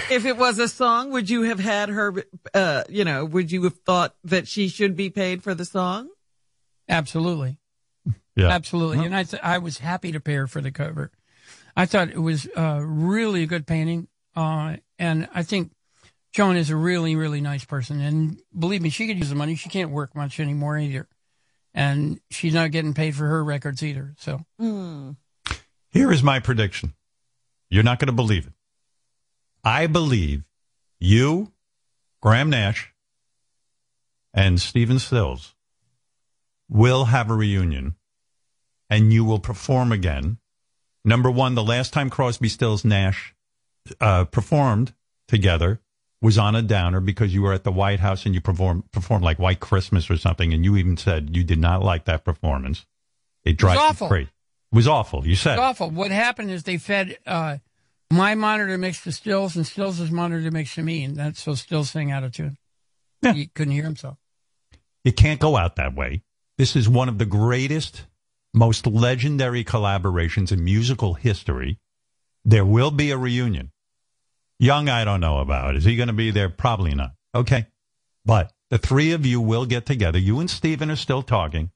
[0.09, 2.13] If it was a song, would you have had her,
[2.53, 6.09] uh, you know, would you have thought that she should be paid for the song?
[6.87, 7.57] Absolutely.
[8.35, 8.49] Yeah.
[8.49, 9.05] Absolutely.
[9.05, 11.11] And I, th- I was happy to pay her for the cover.
[11.75, 14.07] I thought it was uh, really a good painting.
[14.35, 15.71] Uh, and I think
[16.33, 17.99] Joan is a really, really nice person.
[17.99, 19.55] And believe me, she could use the money.
[19.55, 21.07] She can't work much anymore either.
[21.73, 24.13] And she's not getting paid for her records either.
[24.19, 24.45] So
[25.95, 26.93] Here is my prediction.
[27.69, 28.53] You're not going to believe it.
[29.63, 30.43] I believe
[30.99, 31.53] you,
[32.21, 32.93] Graham Nash,
[34.33, 35.55] and Stephen Stills
[36.67, 37.95] will have a reunion
[38.89, 40.37] and you will perform again.
[41.05, 43.33] Number one, the last time Crosby, Stills, Nash
[44.01, 44.93] uh, performed
[45.29, 45.79] together
[46.21, 49.23] was on a downer because you were at the White House and you performed, performed
[49.23, 50.53] like White Christmas or something.
[50.53, 52.85] And you even said you did not like that performance.
[53.45, 54.29] It drives you crazy.
[54.75, 55.25] It was awful.
[55.25, 55.89] You said it's awful.
[55.89, 57.59] What happened is they fed uh,
[58.11, 61.05] my monitor mix to Stills and Stills' monitor mix to me.
[61.05, 62.57] And that's so Stills sang out of tune.
[63.21, 63.31] Yeah.
[63.31, 64.17] He couldn't hear himself.
[65.05, 66.23] It can't go out that way.
[66.57, 68.03] This is one of the greatest,
[68.53, 71.79] most legendary collaborations in musical history.
[72.43, 73.71] There will be a reunion.
[74.59, 75.77] Young, I don't know about.
[75.77, 76.49] Is he going to be there?
[76.49, 77.11] Probably not.
[77.33, 77.67] Okay.
[78.25, 80.19] But the three of you will get together.
[80.19, 81.71] You and Stephen are still talking.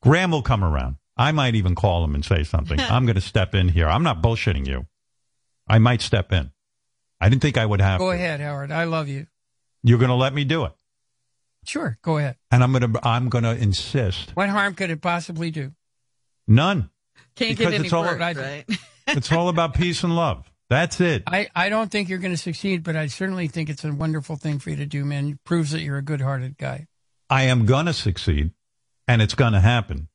[0.00, 0.96] Graham will come around.
[1.20, 2.80] I might even call him and say something.
[2.80, 3.86] I'm going to step in here.
[3.88, 4.86] I'm not bullshitting you.
[5.68, 6.50] I might step in.
[7.20, 8.16] I didn't think I would have Go to.
[8.16, 8.72] ahead, Howard.
[8.72, 9.26] I love you.
[9.82, 10.72] You're going to let me do it.
[11.66, 12.36] Sure, go ahead.
[12.50, 14.30] And I'm going to, I'm going to insist.
[14.34, 15.72] What harm could it possibly do?
[16.48, 16.88] None.
[17.36, 18.64] Can't Because get any it's all- worse, right?
[19.06, 20.48] It's all about peace and love.
[20.68, 21.24] That's it.
[21.26, 24.36] I, I don't think you're going to succeed, but I certainly think it's a wonderful
[24.36, 25.26] thing for you to do, man.
[25.30, 26.86] It proves that you're a good hearted guy.
[27.28, 28.52] I am gonna succeed,
[29.08, 30.08] and it's gonna happen,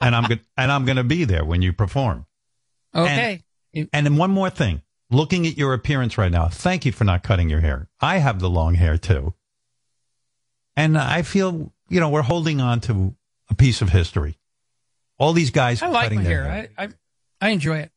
[0.00, 2.26] and I'm gonna and I'm gonna be there when you perform.
[2.94, 3.42] Okay.
[3.74, 4.82] And then one more thing.
[5.10, 7.88] Looking at your appearance right now, thank you for not cutting your hair.
[8.00, 9.34] I have the long hair too.
[10.76, 13.14] And I feel, you know, we're holding on to
[13.50, 14.38] a piece of history.
[15.18, 16.68] All these guys I like my their hair.
[16.78, 16.88] I, I
[17.40, 17.92] I enjoy it.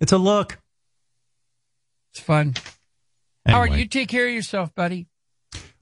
[0.00, 0.58] It's a look.
[2.12, 2.54] It's fun.
[3.46, 3.82] Howard, Anyway.
[3.82, 5.06] you take care of yourself, buddy.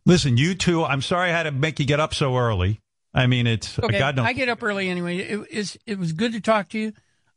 [0.05, 2.81] Listen, you two, I'm sorry I had to make you get up so early.
[3.15, 3.99] I mean, it's Okay.
[3.99, 4.27] God knows.
[4.27, 5.19] I get up early anyway.
[5.19, 6.93] It, it's, it was good to talk to you.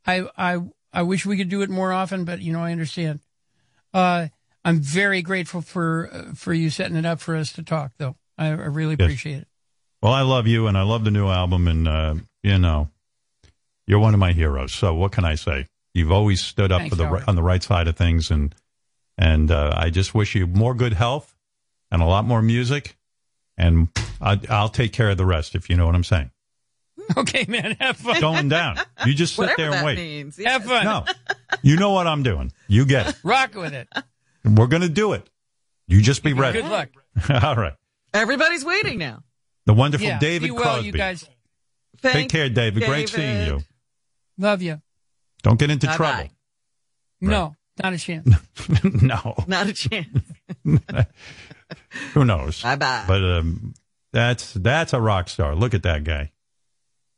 [0.06, 0.58] I, I,
[0.92, 3.20] I wish we could do it more often, but you know, I understand.
[3.92, 4.28] Uh,
[4.64, 8.16] I'm very grateful for, uh, for you setting it up for us to talk though.
[8.38, 9.06] I, I really Yes.
[9.06, 9.48] appreciate it.
[10.02, 12.88] Well, I love you and I love the new album and uh, you know,
[13.86, 14.72] you're one of my heroes.
[14.72, 15.66] So what can I say?
[15.94, 17.24] You've always stood up Thanks, for the Howard.
[17.26, 18.54] on the right side of things and
[19.18, 21.34] and uh, I just wish you more good health
[21.90, 22.96] and a lot more music
[23.58, 23.88] and
[24.20, 26.30] I, I'll take care of the rest if you know what I'm saying.
[27.16, 27.76] Okay, man.
[27.78, 28.20] Have fun.
[28.20, 28.78] Going down.
[29.04, 29.96] You just sit Whatever there and that wait.
[29.96, 30.42] means.
[30.44, 30.84] Have fun.
[30.84, 31.04] No.
[31.62, 32.50] You know what I'm doing.
[32.66, 33.16] You get it.
[33.22, 33.86] Rock with it.
[34.44, 35.30] We're going to do it.
[35.86, 36.62] You just be ready.
[36.62, 36.88] Good luck.
[37.44, 37.74] All right.
[38.12, 39.22] Everybody's waiting now.
[39.66, 40.18] The wonderful Yeah.
[40.18, 40.86] David Be well, Crosby.
[40.86, 41.24] you guys.
[42.02, 42.82] Take care, David.
[42.82, 43.60] Great seeing you.
[44.36, 44.82] Love you.
[45.44, 45.96] Don't get into Bye-bye.
[45.96, 46.30] trouble.
[47.20, 48.28] No, not a chance.
[48.82, 49.34] no.
[49.46, 50.08] Not a chance.
[52.14, 52.62] Who knows?
[52.62, 53.04] Bye bye.
[53.06, 53.74] But um,
[54.12, 55.54] that's that's a rock star.
[55.54, 56.32] Look at that guy.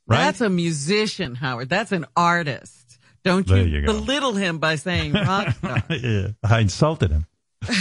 [0.06, 0.18] Right?
[0.18, 1.68] That's a musician, Howard.
[1.68, 2.98] That's an artist.
[3.24, 3.92] Don't you, you go.
[3.92, 5.82] belittle him by saying rock star.
[5.90, 7.26] yeah, I insulted him.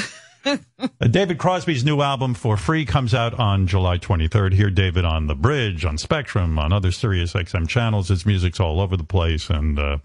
[0.46, 4.54] Uh, David Crosby's new album for free comes out on July 23rd.
[4.54, 8.08] Hear David on the bridge, on Spectrum, on other Sirius XM channels.
[8.08, 9.98] His music's all over the place, and uh,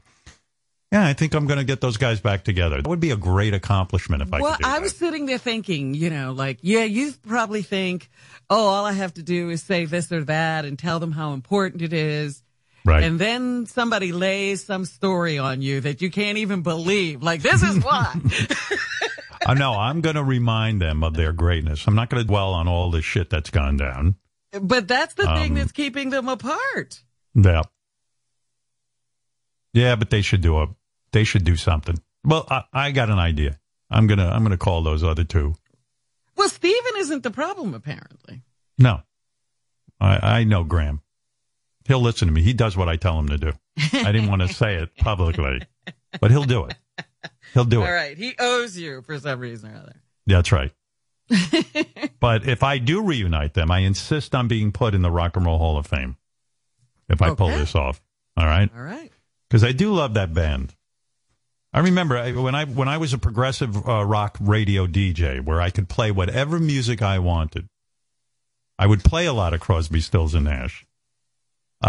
[0.93, 2.77] yeah, I think I'm going to get those guys back together.
[2.83, 5.39] That would be a great accomplishment if I well, could Well, I was sitting there
[5.39, 8.11] thinking, you know, like, yeah, you probably think,
[8.51, 11.33] oh, all I have to do is say this or that and tell them how
[11.33, 12.43] important it is.
[12.85, 13.03] right.
[13.03, 17.23] And then somebody lays some story on you that you can't even believe.
[17.23, 18.15] Like, this is why.
[19.47, 19.73] I know.
[19.73, 21.87] I'm going to remind them of their greatness.
[21.87, 24.17] I'm not going to dwell on all the shit that's gone down.
[24.61, 27.03] but that's the Um, thing that's keeping them apart.
[27.35, 27.63] Yeah.
[29.73, 30.69] Yeah, but they should do a
[31.13, 32.01] they should do something.
[32.25, 33.59] Well, I, I got an idea.
[33.91, 35.55] I'm gonna I'm gonna call those other two.
[36.37, 38.43] Well, Stephen isn't the problem, apparently.
[38.79, 39.03] No,
[40.01, 41.03] I I know Graham.
[41.87, 42.43] He'll listen to me.
[42.43, 43.53] He does what I tell him to do.
[43.93, 45.61] I didn't want to say it publicly,
[46.21, 46.77] but he'll do it.
[47.55, 47.89] He'll do All it.
[47.89, 48.17] All right.
[48.17, 49.97] He owes you for some reason or other.
[50.27, 50.73] That's right.
[52.21, 55.45] but if I do reunite them, I insist on being put in the Rock and
[55.45, 56.17] Roll Hall of Fame.
[57.09, 58.01] If I pull this off,
[58.37, 58.71] all right.
[58.75, 59.11] All right.
[59.49, 60.75] because I do love that band.
[61.75, 65.61] I remember I, when I when I was a progressive uh, rock radio DJ, where
[65.61, 67.69] I could play whatever music I wanted.
[68.79, 70.85] I would play a lot of Crosby, Stills, and Nash,
[71.85, 71.89] uh,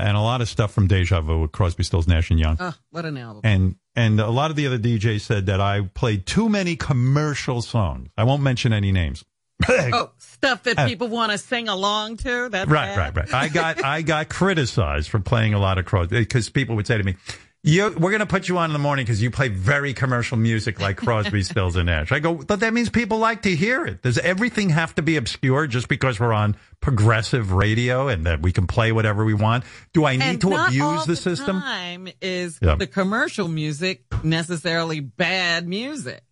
[0.00, 2.56] and a lot of stuff from Deja Vu with Crosby, Stills, Nash, and Young.
[2.60, 3.40] Oh, what an album.
[3.44, 7.62] And and a lot of the other DJs said that I played too many commercial
[7.62, 8.08] songs.
[8.16, 9.24] I won't mention any names.
[9.68, 12.48] Oh, stuff that Uh, people want to sing along to.
[12.50, 13.16] That's Right, bad.
[13.16, 13.34] right, right.
[13.34, 16.98] I got I got criticized for playing a lot of Crosby because people would say
[16.98, 17.16] to me,
[17.66, 20.36] you, "We're going to put you on in the morning because you play very commercial
[20.38, 23.84] music like Crosby, Stills, and Nash." I go, "But that means people like to hear
[23.84, 24.02] it.
[24.02, 28.52] Does everything have to be obscure just because we're on progressive radio and that we
[28.52, 29.64] can play whatever we want?
[29.92, 32.76] Do I need And to not all abuse the system?" time is Yeah.
[32.76, 36.22] the commercial music necessarily bad music.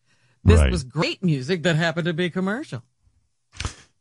[0.44, 0.70] This Right.
[0.70, 2.82] was great music that happened to be commercial.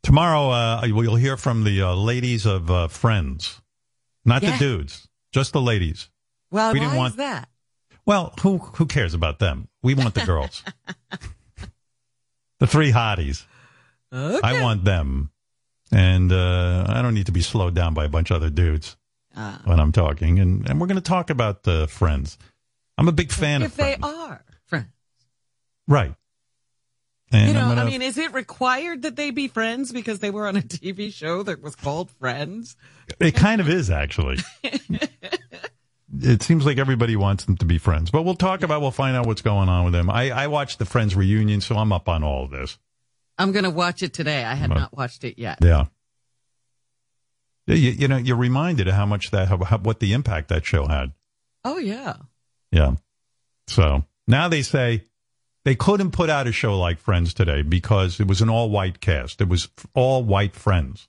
[0.02, 3.60] Tomorrow, uh, you'll hear from the uh, ladies of uh, Friends,
[4.24, 4.52] not Yeah.
[4.52, 6.10] the dudes, just the ladies.
[6.54, 7.48] Well, We didn't want- is that?
[8.06, 9.66] Well, who who cares about them?
[9.82, 10.62] We want the girls,
[12.60, 13.44] the three hotties.
[14.12, 14.38] Okay.
[14.46, 15.30] I want them,
[15.90, 18.96] and uh, I don't need to be slowed down by a bunch of other dudes
[19.36, 19.60] Ah.
[19.64, 20.38] when I'm talking.
[20.38, 22.38] And and we're going to talk about uh, Friends.
[22.96, 24.86] I'm a big fan if of they are friends.
[25.88, 26.14] right?
[27.32, 30.30] And You know, gonna, I mean, is it required that they be friends because they
[30.30, 32.76] were on a TV show that was called Friends?
[33.18, 34.36] it kind of is actually.
[36.20, 38.80] it seems like everybody wants them to be friends, but we'll talk about.
[38.82, 40.10] We'll find out what's going on with them.
[40.10, 42.78] I I watched the Friends reunion, so I'm up on all of this.
[43.38, 44.44] I'm going to watch it today.
[44.44, 44.78] I had Right.
[44.78, 45.58] not watched it yet.
[45.60, 45.86] Yeah.
[47.66, 50.48] Yeah, You, you know, you're reminded of how much that, how, how, what the impact
[50.50, 51.12] that show had.
[51.64, 52.14] Oh, yeah.
[52.70, 52.96] Yeah.
[53.66, 55.04] So now they say
[55.64, 59.00] they couldn't put out a show like Friends today because it was an all white
[59.00, 59.40] cast.
[59.40, 61.08] It was all white friends.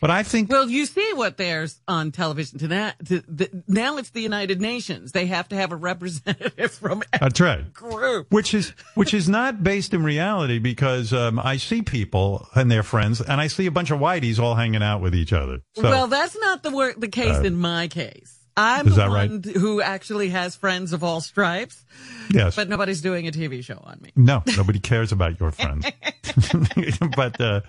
[0.00, 2.94] But I think Well, you see what there's on television tonight.
[3.06, 5.10] To, the, now it's the United Nations.
[5.10, 7.72] They have to have a representative from every that's right.
[7.72, 8.28] group.
[8.30, 12.84] Which is which is not based in reality because um, I see people and their
[12.84, 15.60] friends, and I see a bunch of whiteys all hanging out with each other.
[15.74, 18.36] So well, that's not the wor- the case in my case.
[18.56, 19.30] I'm Uh, the that right?
[19.30, 21.84] one who actually has friends of all stripes,
[22.30, 24.10] yes, but nobody's doing a TV show on me.
[24.16, 25.86] No, nobody cares about your friends.
[27.16, 27.60] but uh,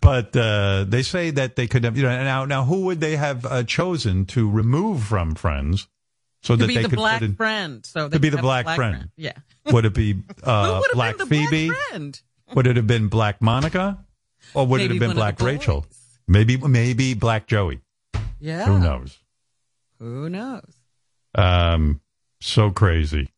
[0.00, 3.16] but uh, they say that they could have you know now now who would they
[3.16, 5.88] have uh, chosen to remove from friends
[6.42, 8.64] so To that be they the could black in friend, so to be the black
[8.74, 9.10] friend.
[9.16, 9.32] Yeah,
[9.70, 11.68] would it be uh, Black Phoebe?
[11.68, 12.20] black?
[12.54, 14.04] Would it have been Black Monica?
[14.54, 15.86] Or would Maybe it have been Black Rachel?
[16.26, 17.80] Maybe maybe Black Joey.
[18.40, 19.18] Yeah, Who knows?
[19.98, 20.72] Who knows?
[21.34, 22.00] Um,
[22.40, 23.28] so crazy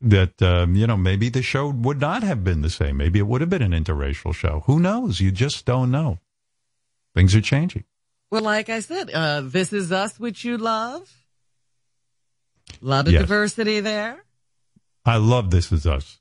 [0.00, 2.96] that um, you know maybe the show would not have been the same.
[2.96, 4.62] Maybe it would have been an interracial show.
[4.66, 5.20] Who knows?
[5.20, 6.18] You just don't know.
[7.14, 7.84] Things are changing.
[8.30, 11.12] Well, like I said, uh, this is us, which you love.
[12.80, 13.22] A lot of Yes.
[13.22, 14.24] diversity there.
[15.04, 16.18] I love This Is Us.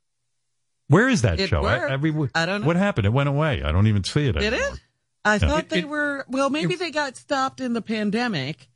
[0.88, 1.62] Where is that It show?
[1.62, 1.92] worked.
[1.92, 2.68] every, I don't know.
[2.68, 3.06] What happened?
[3.06, 3.62] It went away.
[3.62, 4.74] I don't even see it Did anymore.
[4.74, 4.80] it?
[5.24, 6.26] I thought It- they it- were.
[6.30, 8.68] Well, maybe they got stopped in the pandemic,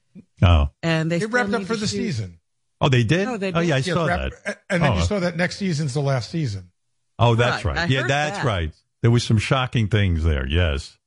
[0.43, 2.39] Oh, and they It wrapped up for the shoot- season.
[2.83, 3.25] Oh, they did.
[3.25, 3.77] No, they Oh, yeah, I.
[3.79, 4.61] Yeah, saw wrap- that.
[4.69, 4.95] And then Oh.
[4.97, 6.69] you saw that next season's the last season.
[7.17, 7.75] Oh, that's Right.
[7.77, 7.89] right.
[7.89, 8.45] Yeah, that's that.
[8.45, 8.71] right.
[9.01, 10.45] There was some shocking things there.
[10.47, 10.97] Yes,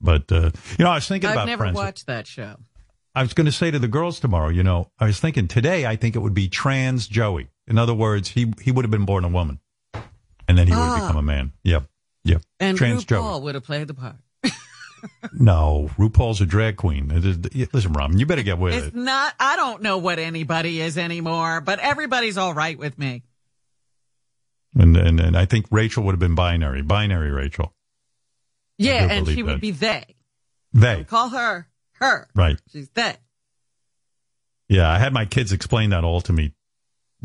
[0.00, 1.76] but uh, you know, I was thinking I've about never Friends.
[1.76, 2.56] watched that show.
[3.14, 5.84] I was going to say to the girls tomorrow, you know, I was thinking today,
[5.84, 7.48] I think it would be trans Joey.
[7.66, 9.58] In other words, he he would have been born a woman,
[10.48, 11.06] and then he would have Ah.
[11.06, 11.52] become a man.
[11.64, 11.88] Yep,
[12.24, 12.42] yep.
[12.58, 13.40] And trans RuPaul Joey.
[13.42, 14.16] would have played the part.
[15.32, 17.08] No, RuPaul's a drag queen.
[17.72, 18.94] Listen, Robin, you better get with It's it.
[18.94, 19.34] not.
[19.38, 23.22] I don't know what anybody is anymore, but everybody's all right with me.
[24.74, 27.74] And, and and I think Rachel would have been binary, binary Rachel.
[28.78, 30.04] Yeah, and she would be they.
[30.72, 32.28] They, Call her her.
[32.34, 32.56] right?
[32.72, 33.16] She's they.
[34.68, 36.52] Yeah, I had my kids explain that all to me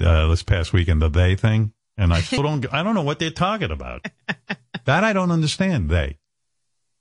[0.03, 2.65] uh, this past weekend, the they thing, and I still don't.
[2.73, 4.05] I don't know what they're talking about.
[4.85, 5.89] that I don't understand.
[5.89, 6.17] They.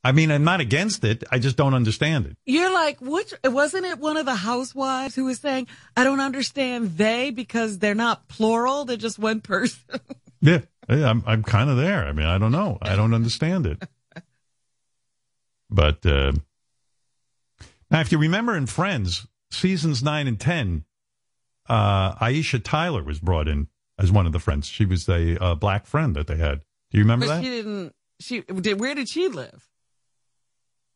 [0.04, 1.24] I mean, I'm not against it.
[1.32, 2.36] I just don't understand it.
[2.44, 6.98] You're like, which wasn't it one of the housewives who was saying, I don't understand
[6.98, 9.80] they because they're not plural, they're just one person.
[10.40, 12.04] Yeah, yeah, I'm I'm kind of there.
[12.04, 12.76] I mean, I don't know.
[12.82, 13.82] I don't understand it.
[15.70, 16.32] But uh,
[17.90, 20.84] now, if you remember in Friends, seasons nine and ten,
[21.68, 24.68] uh, Aisha Tyler was brought in as one of the friends.
[24.68, 26.60] She was a uh, black friend that they had.
[26.90, 27.44] Do you remember but that?
[27.44, 29.68] she didn't she did where did she live?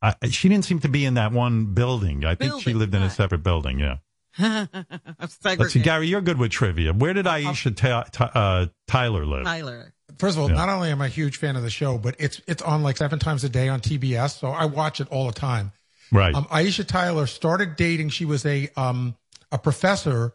[0.01, 2.25] I, she didn't seem to be in that one building.
[2.25, 3.81] I think she lived in a separate building.
[3.81, 3.97] Yeah.
[4.39, 5.83] Let's see, Segregated.
[5.83, 6.93] Gary, you're good with trivia.
[6.93, 9.45] Where did Aisha Ty- Ty- uh, Tyler live?
[9.45, 9.93] Tyler.
[10.19, 10.57] First of all, Yeah.
[10.57, 12.97] not only am I a huge fan of the show, but it's it's on like
[12.97, 15.73] seven times a day on TBS, so I watch it all the time.
[16.13, 16.35] Right.
[16.35, 18.11] Um, Aisha Tyler started dating.
[18.11, 19.17] She was a um,
[19.53, 20.33] a professor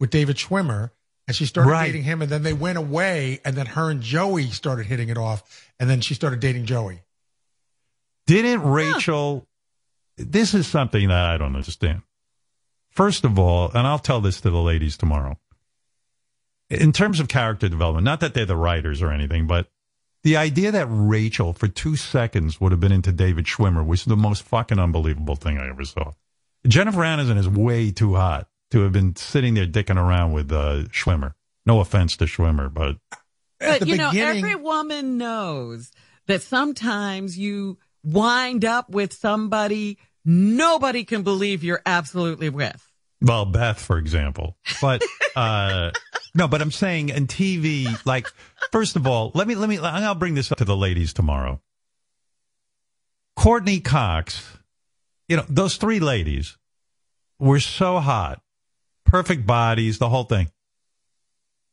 [0.00, 0.90] with David Schwimmer,
[1.26, 1.86] and she started Right.
[1.86, 2.20] dating him.
[2.22, 5.88] And then they went away, and then her and Joey started hitting it off, and
[5.88, 7.00] then she started dating Joey.
[8.26, 9.46] Didn't Rachel?
[10.16, 12.02] This is something that I don't understand.
[12.90, 15.38] First of all, and I'll tell this to the ladies tomorrow.
[16.70, 19.68] In terms of character development, not that they're the writers or anything, but
[20.24, 24.16] the idea that Rachel for two seconds would have been into David Schwimmer was the
[24.16, 26.14] most fucking unbelievable thing I ever saw.
[26.66, 30.84] Jennifer Aniston is way too hot to have been sitting there dicking around with uh,
[30.90, 31.34] Schwimmer.
[31.64, 32.96] No offense to Schwimmer, but
[33.60, 35.92] But the you know, every woman knows
[36.26, 42.82] that sometimes you wind up with somebody nobody can believe you're absolutely with.
[43.20, 44.56] Well, Beth, for example.
[44.80, 45.02] But
[45.34, 45.90] uh
[46.34, 48.28] no, but I'm saying in TV, like
[48.70, 51.60] first of all, let me let me I'll bring this up to the ladies tomorrow.
[53.36, 54.58] Courteney Cox,
[55.28, 56.56] you know, those three ladies
[57.38, 58.40] were so hot.
[59.04, 60.50] Perfect bodies, the whole thing.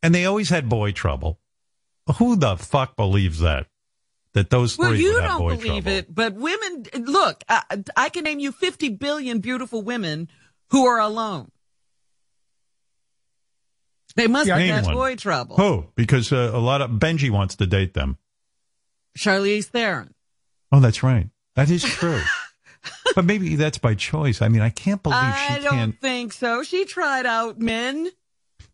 [0.02, 1.40] And they always had boy trouble.
[2.18, 3.66] Who the fuck believes that?
[4.34, 5.88] That those three Well, you don't believe trouble.
[5.92, 7.42] it, but women look.
[7.48, 7.62] I,
[7.96, 10.28] I can name you 50 billion beautiful women
[10.70, 11.50] who are alone.
[14.16, 14.94] They must Yeah, have name had one.
[14.94, 15.56] boy trouble.
[15.56, 15.86] Who?
[15.96, 18.16] Because uh, a lot of Benji wants to date them.
[19.18, 20.14] Charlize Theron.
[20.72, 21.28] Oh, that's right.
[21.56, 22.20] That is true.
[23.14, 24.42] but maybe that's by choice.
[24.42, 26.00] I mean, I can't believe I she don't can't.
[26.00, 26.62] think so.
[26.62, 28.08] She tried out men.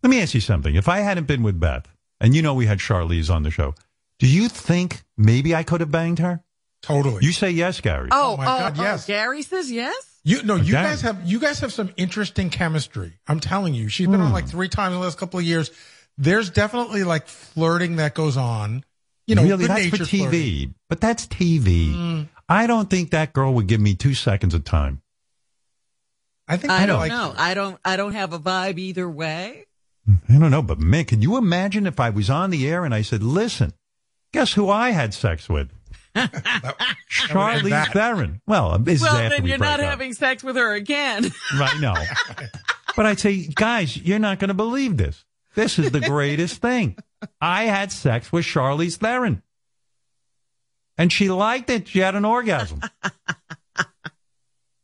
[0.03, 0.75] Let me ask you something.
[0.75, 1.87] If I hadn't been with Beth,
[2.21, 3.75] and you know we had Charlize on the show,
[4.21, 6.43] do you think maybe I could have banged her?
[6.83, 7.23] totally.
[7.25, 8.09] You say yes, Gary.
[8.11, 9.07] Oh, Oh, my oh, God, oh, yes.
[9.07, 9.95] Gary says yes.
[10.25, 10.83] You no, you Okay.
[10.85, 13.19] guys have you guys have some interesting chemistry.
[13.27, 14.33] I'm telling you, she's been on hmm.
[14.35, 15.71] like three times in the last couple of years.
[16.19, 18.85] There's definitely like flirting that goes on.
[19.27, 20.19] You know, really, good that's for natured TV.
[20.21, 20.75] flirting.
[20.89, 21.93] But that's TV.
[21.93, 22.23] Hmm.
[22.49, 25.01] I don't think that girl would give me two seconds of time.
[26.49, 27.31] I think I I don't like know.
[27.31, 27.35] her.
[27.39, 27.79] I don't.
[27.85, 29.67] I don't have a vibe either way.
[30.29, 32.95] I don't know, but man, can you imagine if I was on the air and
[32.95, 33.73] I said, listen,
[34.33, 35.71] guess who I had sex with?
[37.09, 37.71] Charlie.
[37.93, 38.41] Theron.
[38.47, 39.87] Well, um, this is Well, after then we you're break not up.
[39.87, 41.31] having sex with her again.
[41.59, 41.95] Right, no.
[42.97, 45.25] but I'd say, guys, you're not going to believe this.
[45.55, 46.97] This is the greatest thing.
[47.41, 49.43] I had sex with Charlize Theron.
[50.97, 51.89] And she liked it.
[51.89, 52.81] She had an orgasm.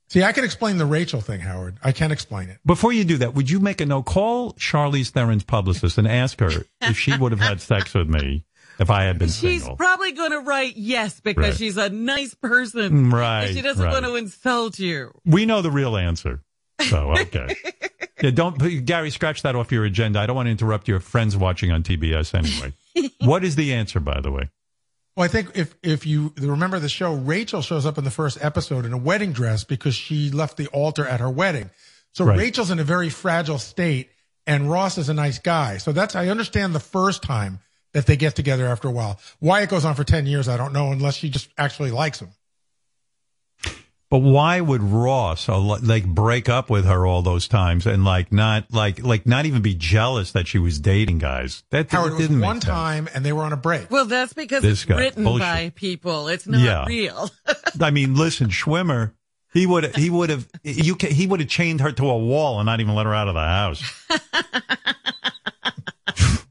[0.08, 1.76] See, I can explain the Rachel thing, Howard.
[1.82, 2.58] I can explain it.
[2.64, 4.04] Before you do that, would you make a note?
[4.06, 8.44] Call Charlize Theron's publicist and ask her if she would have had sex with me
[8.78, 9.76] if I had been She's single.
[9.76, 11.56] probably going to write yes because Right.
[11.56, 13.10] she's a nice person.
[13.10, 13.92] Mm, right, And she doesn't right.
[13.92, 15.12] want to insult you.
[15.24, 16.42] we know the real answer.
[16.90, 17.56] So, okay.
[18.22, 20.20] yeah, don't, Gary, scratch that off your agenda.
[20.20, 22.74] I don't want to interrupt your friends watching on TBS anyway.
[23.20, 24.50] what is the answer, by the way?
[25.16, 28.36] Well, I think if if you remember the show, Rachel shows up in the first
[28.42, 31.70] episode in a wedding dress because she left the altar at her wedding.
[32.12, 32.36] So Right.
[32.38, 34.10] Rachel's in a very fragile state,
[34.46, 35.78] and Ross is a nice guy.
[35.78, 37.60] So that's I understand the first time
[37.96, 39.18] that they get together after a while.
[39.40, 42.20] Why it goes on for ten years, I don't know, unless she just actually likes
[42.20, 42.28] him.
[44.08, 48.30] But why would Ross uh, like break up with her all those times and like
[48.32, 51.64] not like like not even be jealous that she was dating guys?
[51.70, 52.70] That, Howard, that it didn't make one sense.
[52.70, 53.90] time, and they were on a break.
[53.90, 55.40] Well, that's because This it's guy, written bullshit.
[55.40, 56.28] by people.
[56.28, 56.84] It's not Yeah.
[56.86, 57.30] real.
[57.80, 59.12] I mean, listen, Schwimmer,
[59.52, 62.60] he would he would have you ca- he would have chained her to a wall
[62.60, 63.82] and not even let her out of the house.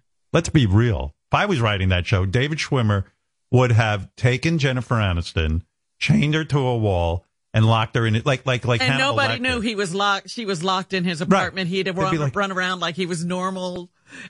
[0.33, 1.14] Let's be real.
[1.31, 3.05] If I was writing that show, David Schwimmer
[3.51, 5.61] would have taken Jennifer Aniston,
[5.99, 9.15] chained her to a wall, and locked her in it like like like and Hannibal
[9.15, 9.41] nobody Lecter.
[9.41, 10.29] knew he was locked.
[10.29, 11.69] She was locked in his apartment.
[11.69, 13.89] He'd It'd run, be like- run around like he was normal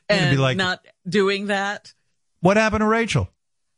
[0.10, 1.94] It'd be and like- not doing that.
[2.42, 3.30] What happened to Rachel?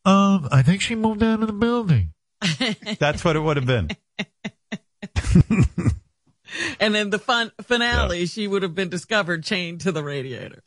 [0.06, 2.14] Um, I think she moved out of the building.
[3.00, 3.90] That's what it would have been.
[6.80, 10.64] And then the fun finale, she would have been discovered chained to the radiator.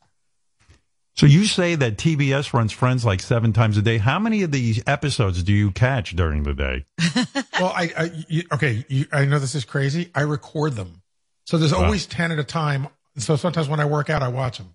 [1.20, 3.98] So you say that TBS runs Friends like seven times a day.
[3.98, 6.86] How many of these episodes do you catch during the day?
[7.60, 10.10] well, I, I you, okay, you, I know this is crazy.
[10.14, 11.02] I record them,
[11.44, 11.84] so there's Wow.
[11.84, 12.88] always ten at a time.
[13.18, 14.74] So sometimes when I work out, I watch them.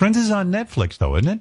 [0.00, 1.40] Friends is on Netflix, though, isn't it?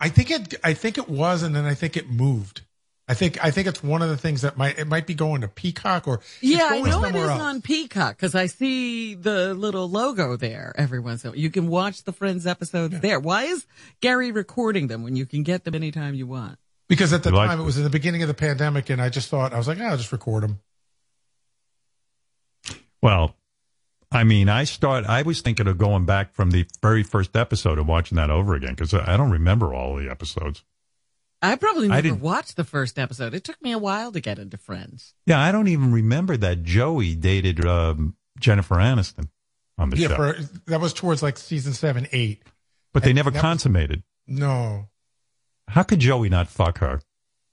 [0.00, 0.54] I think it.
[0.64, 2.62] I think it was, and then I think it moved.
[3.10, 3.42] I think.
[3.44, 4.78] I think it's one of the things that might.
[4.78, 6.20] It might be going to Peacock or.
[6.40, 7.40] Yeah, I know it somewhere is else.
[7.40, 11.38] on Peacock because I see the little logo there every once in a while.
[11.38, 13.18] You can watch the Friends episodes there.
[13.18, 13.66] Why is
[14.00, 16.58] Gary recording them when you can get them anytime you want?
[16.88, 19.02] Because at the You like- time it was in the beginning of the pandemic, and
[19.02, 20.60] I just thought I was like, "Ah, I'll just record them.
[23.02, 23.34] Well,
[24.12, 25.04] I mean, I start.
[25.06, 28.54] I was thinking of going back from the very first episode and watching that over
[28.54, 30.62] again because I don't remember all the episodes.
[31.42, 33.32] I probably I never didn't- watched the first episode.
[33.34, 35.14] It took me a while to get into Friends.
[35.26, 39.28] Yeah, I don't even remember that Joey dated um, Jennifer Aniston
[39.78, 40.36] on the Yeah, show, for
[40.66, 42.42] that was towards like season seven, eight.
[42.92, 44.02] but they never that was- consummated.
[44.26, 44.88] No,
[45.68, 47.00] How could Joey not fuck her?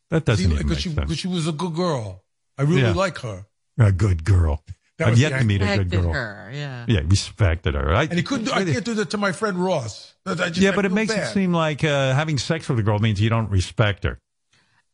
[0.09, 0.99] That doesn't even make because she, sense.
[1.01, 2.23] because she was a good girl.
[2.57, 2.93] I really Yeah.
[2.93, 3.45] like her.
[3.79, 4.63] a good girl.
[4.97, 6.11] That I've yet to meet a good girl.
[6.11, 6.85] her, yeah.
[6.87, 7.93] Yeah, respected her.
[7.93, 8.45] I, And he couldn't.
[8.45, 10.15] do- I can't do that to my friend Ross.
[10.25, 11.27] I just- yeah, I but it makes bad.
[11.29, 14.19] it seem like uh, having sex with a girl means you don't respect her.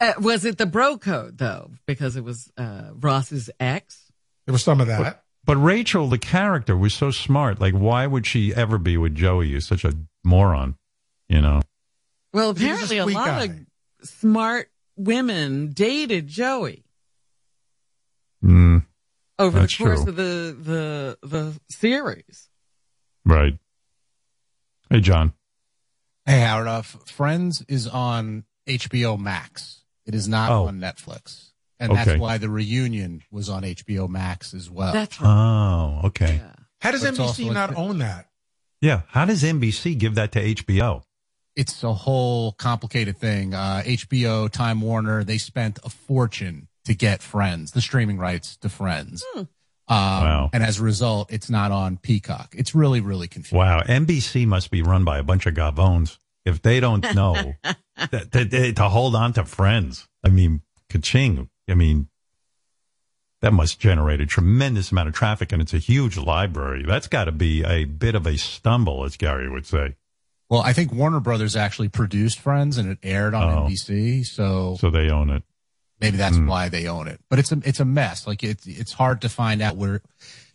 [0.01, 1.72] Uh, was it the bro code though?
[1.86, 4.12] Because it was uh, Ross's ex.
[4.45, 5.24] there was some of that.
[5.45, 7.60] But Rachel, the character, was so smart.
[7.62, 9.51] Like, why would she ever be with Joey?
[9.54, 9.93] He's such a
[10.24, 10.76] moron,
[11.30, 11.62] you know?
[12.34, 13.43] Well, He was a apparently a lot guy.
[13.45, 13.60] of
[14.10, 16.84] smart women dated Joey
[18.43, 18.86] Mm,
[19.39, 20.09] over That's the course true.
[20.09, 20.57] of the
[21.21, 22.49] the the series.
[23.25, 23.57] right.
[24.89, 25.34] Hey, John.
[26.25, 26.67] Hey, Howard.
[26.67, 29.81] Uh, Friends is on HBO Max.
[30.05, 30.67] It is not Oh.
[30.67, 31.49] on Netflix.
[31.79, 32.03] And Okay.
[32.05, 34.93] that's why the reunion was on HBO Max as well.
[34.93, 35.29] That's right.
[35.29, 36.36] Oh, okay.
[36.38, 36.53] yeah.
[36.79, 38.29] How does But NBC not like- own that?
[38.81, 39.01] Yeah.
[39.07, 41.03] How does NBC give that to HBO?
[41.55, 43.53] it's a whole complicated thing.
[43.53, 48.69] Uh, HBO, Time Warner, they spent a fortune to get Friends, the streaming rights to
[48.69, 49.23] Friends.
[49.36, 49.47] Um,
[49.89, 50.49] Wow.
[50.53, 52.55] And as a result, it's not on Peacock.
[52.57, 53.57] It's really, really confusing.
[53.59, 53.81] Wow.
[53.81, 56.17] NBC must be run by a bunch of gavones.
[56.45, 61.49] If they don't know that, that- that- to hold on to friends, I mean, ka-ching.
[61.69, 62.07] I mean,
[63.41, 66.86] that must generate a tremendous amount of traffic and it's a huge library.
[66.88, 69.95] That's got to be a bit of a stumble, as Gary would say.
[70.49, 73.61] Well, I think Warner Brothers actually produced Friends and it aired on Oh.
[73.67, 74.25] NBC.
[74.25, 75.43] So So they own it.
[76.04, 76.45] Maybe that's Hmm.
[76.45, 77.20] why they own it.
[77.30, 78.28] But it's a it's a mess.
[78.28, 80.01] Like it's it's hard to find out where.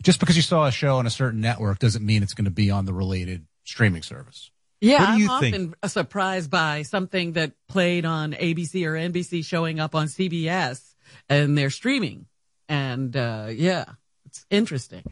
[0.01, 2.51] Just because you saw a show on a certain network doesn't mean it's going to
[2.51, 4.49] be on the related streaming service.
[4.79, 5.75] Yeah, What do I'm you often think?
[5.87, 10.95] surprised by something that played on ABC or NBC showing up on CBS
[11.27, 12.27] and they're streaming.
[12.69, 13.83] And, uh, yeah,
[14.25, 15.03] it's interesting.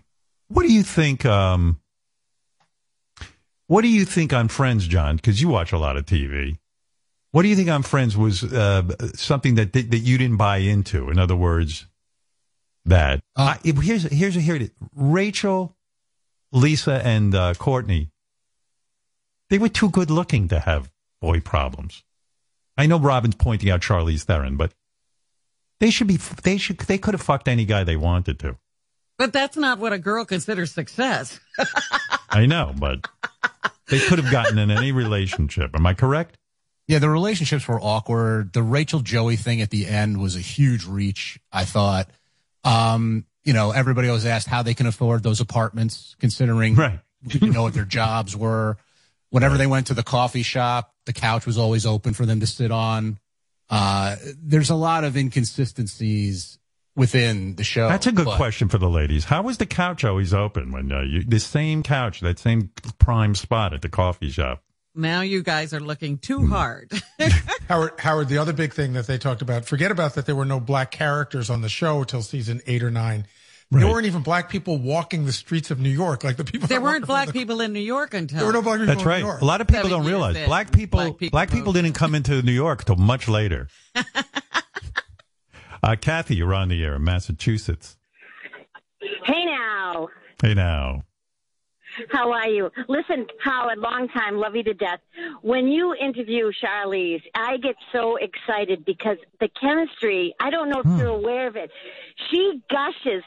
[0.47, 1.25] What do you think?
[1.25, 1.81] Um,
[3.67, 5.17] what do you think on Friends, John?
[5.17, 6.57] Because you watch a lot of TV.
[7.37, 8.81] What do you think on Friends was uh,
[9.13, 11.11] something that, that that you didn't buy into?
[11.11, 11.85] In other words,
[12.85, 14.71] that Uh, I, here's here's here it is.
[14.95, 15.77] Rachel,
[16.51, 18.09] Lisa, and uh, Courteney.
[19.51, 20.89] They were too good looking to have
[21.21, 22.03] boy problems.
[22.75, 24.73] I know Robin's pointing out Charlize Theron, but
[25.79, 26.17] they should be.
[26.17, 26.79] They should.
[26.79, 28.57] They could have fucked any guy they wanted to.
[29.19, 31.39] But that's not what a girl considers success.
[32.31, 33.07] I know, but
[33.89, 35.75] they could have gotten in any relationship.
[35.75, 36.36] Am I correct?
[36.87, 38.53] Yeah, the relationships were awkward.
[38.53, 42.09] The Rachel Joey thing at the end was a huge reach, I thought.
[42.63, 46.99] Um, you know, everybody was asked how they can afford those apartments, considering Right.
[47.23, 48.77] you know what their jobs were.
[49.29, 52.47] Whenever they went to the coffee shop, the couch was always open for them to
[52.47, 53.19] sit on.
[53.69, 56.57] Uh, there's a lot of inconsistencies
[56.95, 57.89] within the show.
[57.89, 59.25] That's a good but- question for the ladies.
[59.25, 63.35] How was the couch always open when uh, you, the same couch, that same prime
[63.35, 64.63] spot at the coffee shop?
[64.97, 66.51] Now you guys are looking too Hmm.
[66.51, 66.91] hard.
[67.69, 70.45] Howard, Howard, the other big thing that they talked about, forget about that there were
[70.45, 73.27] no black characters on the show till season eight or nine.
[73.69, 73.81] Right.
[73.81, 76.67] There weren't even black people walking the streets of New York, like the people.
[76.69, 79.01] there weren't black the- people in New York until There were no black people That's
[79.01, 79.19] in right.
[79.19, 79.41] New York.
[79.41, 82.15] A lot of people Seven don't realize black people, black people black people didn't come
[82.15, 83.67] into New York till much later.
[85.83, 87.97] uh, Kathy, you're on the air in Massachusetts.
[89.25, 90.07] Hey now,
[90.41, 91.03] Hey now.
[92.09, 92.69] How are you?
[92.87, 94.99] Listen, Howard, long time, love you to death.
[95.41, 100.85] When you interview Charlize, I get so excited because the chemistry, I don't know if
[100.85, 101.23] you're hmm.
[101.23, 101.71] aware of it.
[102.31, 103.23] She gushes.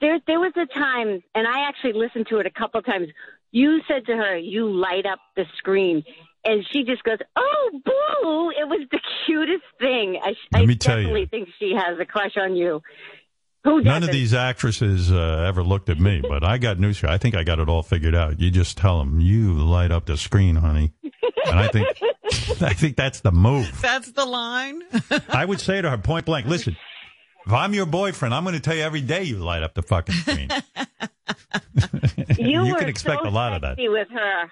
[0.00, 3.08] There there was a time and I actually listened to it a couple times.
[3.52, 6.04] You said to her, You light up the screen
[6.44, 10.18] and she just goes, "Oh, boo!" It was the cutest thing.
[10.22, 11.04] I, Let I me tell you.
[11.04, 12.82] definitely think she has a crush on you.
[13.64, 17.06] Who None of these actresses uh, ever looked at me, but I got news for
[17.06, 17.12] you.
[17.12, 18.38] I think I got it all figured out.
[18.38, 20.92] You just tell them, you light up the screen, honey.
[21.46, 21.88] And I think,
[22.62, 23.80] I think that's the move.
[23.80, 24.82] that's the line.
[25.28, 26.76] I would say to her point blank, listen,
[27.46, 29.82] if I'm your boyfriend, I'm going to tell you every day you light up the
[29.82, 30.48] fucking screen.
[32.38, 33.76] you, You were can expect so a lot of that.
[33.78, 34.50] with her.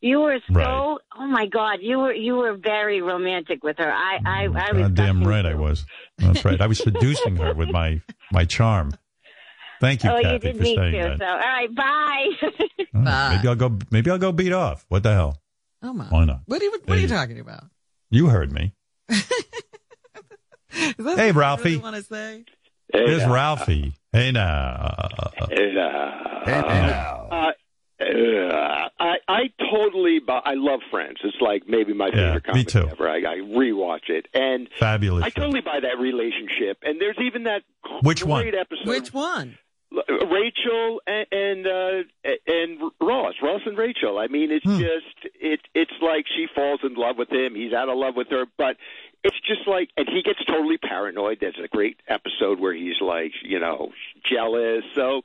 [0.00, 0.98] You were so Right.
[1.18, 3.90] oh my god, you were you were very romantic with her.
[3.90, 5.84] I I, I was Goddamn gushing right I was.
[6.18, 6.60] That's right.
[6.60, 8.00] I was seducing her with my,
[8.32, 8.92] my charm.
[9.80, 10.98] Thank you, Oh, Kathy, you did for me saying too.
[11.02, 11.18] that.
[11.18, 12.28] So all right, bye.
[12.42, 13.36] All right, Bye.
[13.36, 13.78] Maybe I'll go.
[13.90, 14.86] Maybe I'll go beat off.
[14.88, 15.38] What the hell?
[15.82, 16.04] Oh my!
[16.06, 16.40] Why not?
[16.46, 17.64] What are you, what There are you you- talking about?
[18.10, 18.72] You heard me.
[19.10, 19.24] Is
[20.72, 21.62] that Hey, what you Ralphie.
[21.70, 22.44] Really want to say?
[22.92, 23.94] There's Ralphie.
[24.12, 25.08] Hey now.
[25.50, 27.52] And, uh, uh,
[28.00, 29.40] uh, I I
[29.70, 31.18] totally bu- I love Friends.
[31.24, 32.88] It's like maybe my Yeah, favorite me comedy too.
[32.90, 33.08] ever.
[33.08, 35.24] I, I rewatch it, and Fabulous.
[35.24, 36.78] I totally buy that relationship.
[36.82, 37.62] And there's even that
[38.02, 38.54] Which great one?
[38.54, 38.86] episode.
[38.86, 39.58] Which one?
[40.08, 42.02] Rachel and and, uh,
[42.46, 44.18] and Ross, Ross and Rachel.
[44.18, 44.78] I mean, it's Hmm.
[44.78, 45.60] just it.
[45.74, 47.54] It's like she falls in love with him.
[47.54, 48.76] He's out of love with her, but
[49.24, 51.38] it's just like, and he gets totally paranoid.
[51.40, 53.92] There's a great episode where he's like, you know,
[54.24, 54.84] jealous.
[54.94, 55.22] So,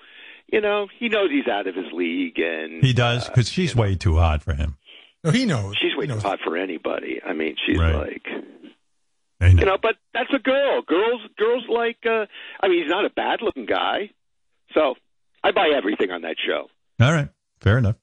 [0.52, 3.96] you know, he knows he's out of his league, and He does because she's way
[3.96, 4.78] too hot for him.
[5.24, 5.76] No, he knows.
[5.82, 7.22] she's way He too hot for anybody.
[7.26, 7.96] I mean, she's Right.
[7.96, 8.26] like.
[9.40, 9.48] Know.
[9.48, 10.84] You know, but that's a girl.
[10.84, 11.98] Girls, girls like.
[12.06, 12.26] uh
[12.62, 14.12] I mean, he's not a bad-looking guy,
[14.74, 14.94] so
[15.44, 16.68] I buy everything on that show.
[17.04, 17.30] All right.
[17.60, 17.96] Fair enough.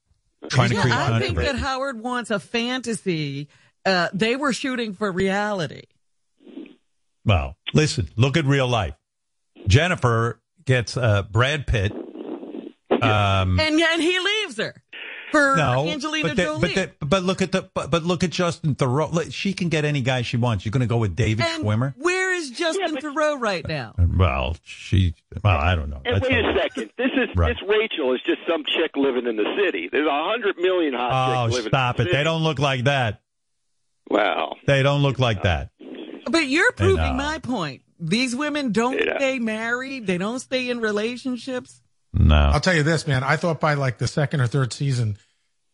[0.50, 1.54] Trying to Yeah, create I think that.
[1.56, 3.48] Howard wants a fantasy.
[3.86, 5.82] Uh, they were shooting for reality.
[7.24, 8.08] Well, listen.
[8.16, 8.94] Look at real life.
[9.66, 11.92] Jennifer gets uh, Brad Pitt.
[13.02, 14.82] Um, And and he leaves her
[15.30, 16.60] for no, Angelina but, the- Jolie.
[16.74, 19.32] but, the- but look at the but, but look at Justin Theroux.
[19.32, 20.64] She can get any guy she wants.
[20.64, 21.94] You're going to go with David and Schwimmer?
[21.96, 23.94] where is Justin Theroux right now?
[23.98, 25.14] Well, she.
[25.44, 26.00] Well, I don't know.
[26.04, 26.90] And That's wait all- a second.
[26.96, 27.48] This is Right.
[27.54, 29.88] this Rachel is just some chick living in the city.
[29.90, 31.70] There's a hundred million hot Oh, chicks living.
[31.70, 32.10] stop in it!
[32.10, 33.20] the They don't look like that.
[34.10, 35.70] Well, They don't look like that.
[36.30, 37.82] But you're proving uh, my point.
[38.00, 39.16] These women don't Yeah.
[39.18, 40.06] stay married.
[40.06, 41.82] They don't stay in relationships.
[42.12, 42.34] No.
[42.36, 43.22] I'll tell you this, man.
[43.22, 45.18] I thought by like the second or third season,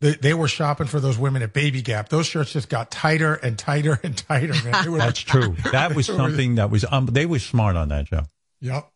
[0.01, 2.09] they, they were shopping for those women at Baby Gap.
[2.09, 4.91] Those shirts just got tighter and tighter and tighter, man.
[4.93, 5.57] Were That's true.
[5.73, 6.85] That was something that was.
[6.91, 8.25] Um, they were smart on that Joe.
[8.61, 8.91] Yep.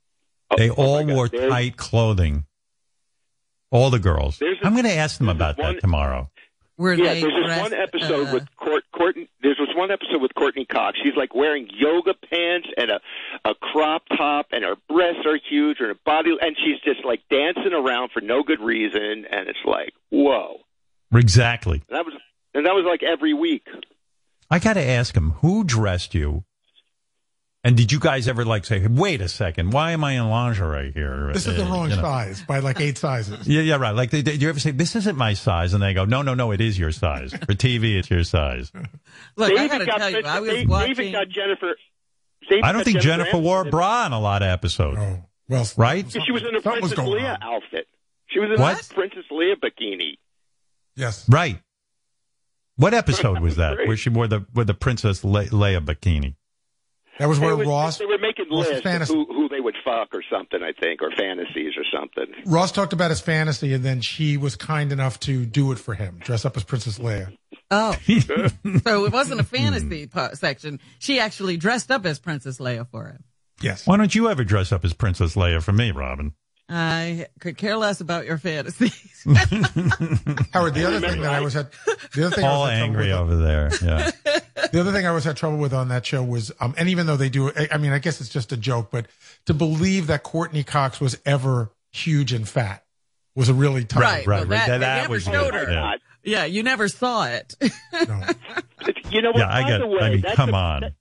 [0.57, 1.15] They oh all my God.
[1.15, 2.45] wore There's- tight clothing.
[3.71, 4.39] All the girls.
[4.39, 6.31] There's a- I'm going to ask them about one- that tomorrow.
[6.77, 7.15] Where yeah.
[7.15, 8.88] they There's this one episode uh, with Court, Courteney.
[8.88, 8.88] There's this
[9.79, 10.99] one episode with Courteney Cox.
[11.03, 13.01] She's like wearing yoga pants and a
[13.45, 17.21] a crop top, and her breasts are huge, and her body, and she's just like
[17.31, 20.59] dancing around for no good reason, and it's like, whoa.
[21.15, 21.83] Exactly.
[21.89, 22.15] And that was
[22.55, 23.67] and that was like every week.
[24.51, 26.45] I got to ask him who dressed you
[27.69, 30.91] And did you guys ever like say, "Wait a second, why am I in lingerie
[30.93, 32.01] here?" This is the Uh, wrong you know.
[32.03, 33.47] size by like eight sizes.
[33.47, 33.95] Yeah, yeah, right.
[33.95, 36.51] Like, did you ever say, "This isn't my size," and they go, "No, no, no,
[36.53, 38.73] it is your size." For TV, it's your size.
[39.37, 41.13] Look, They I gotta got tell you, Princess- I was they, they even watching.
[41.13, 41.75] got Jennifer.
[42.49, 44.97] they even I don't think Jennifer Aniston wore a bra in a lot of episodes.
[44.99, 46.11] Oh, well, Right?
[46.11, 47.43] She was in a Princess Leia on.
[47.43, 47.87] outfit.
[48.29, 48.81] She was in What?
[48.81, 50.13] a Princess Leia bikini.
[50.97, 51.29] Yes.
[51.29, 51.61] Right.
[52.77, 53.77] What episode was that?
[53.87, 56.37] Where she wore the where the Princess Le- Leia bikini?
[57.19, 59.61] That was where They was- Ross They were making Ross's lists of who, who they
[59.61, 62.27] would fuck or something, I think, or fantasies or something.
[62.47, 65.95] Ross talked about his fantasy, and then she was kind enough to do it for
[65.95, 67.37] him, dress up as Princess Leia.
[67.71, 67.93] Oh,
[68.85, 70.81] so it wasn't a fantasy section.
[70.99, 73.25] She actually dressed up as Princess Leia for him.
[73.61, 73.87] Yes.
[73.87, 76.33] Why don't you ever dress up as Princess Leia for me, Robin?
[76.69, 78.93] I could care less about your fantasies.
[80.53, 81.69] Howard, the other thing that I was had,
[82.15, 83.71] the other thing I All was had trouble angry with- over there.
[83.83, 84.11] Yeah.
[84.73, 87.07] The other thing I always had trouble with on that show was, um, and even
[87.07, 89.07] though they do, I, I mean, I guess it's just a joke, but
[89.47, 92.85] to believe that Courteney Cox was ever huge and fat
[93.35, 94.03] was a really tough.
[94.03, 94.27] Right.
[94.27, 94.67] right, well, right.
[94.67, 95.73] that- That- they that never was showed good, her.
[95.73, 95.95] yeah.
[96.23, 97.55] yeah, you never saw it.
[97.63, 98.21] No.
[99.11, 99.39] You know what?
[99.39, 99.79] Yeah, I by get.
[99.79, 99.89] the it.
[99.91, 100.81] way, I mean, that's come a- on.
[100.83, 100.93] that-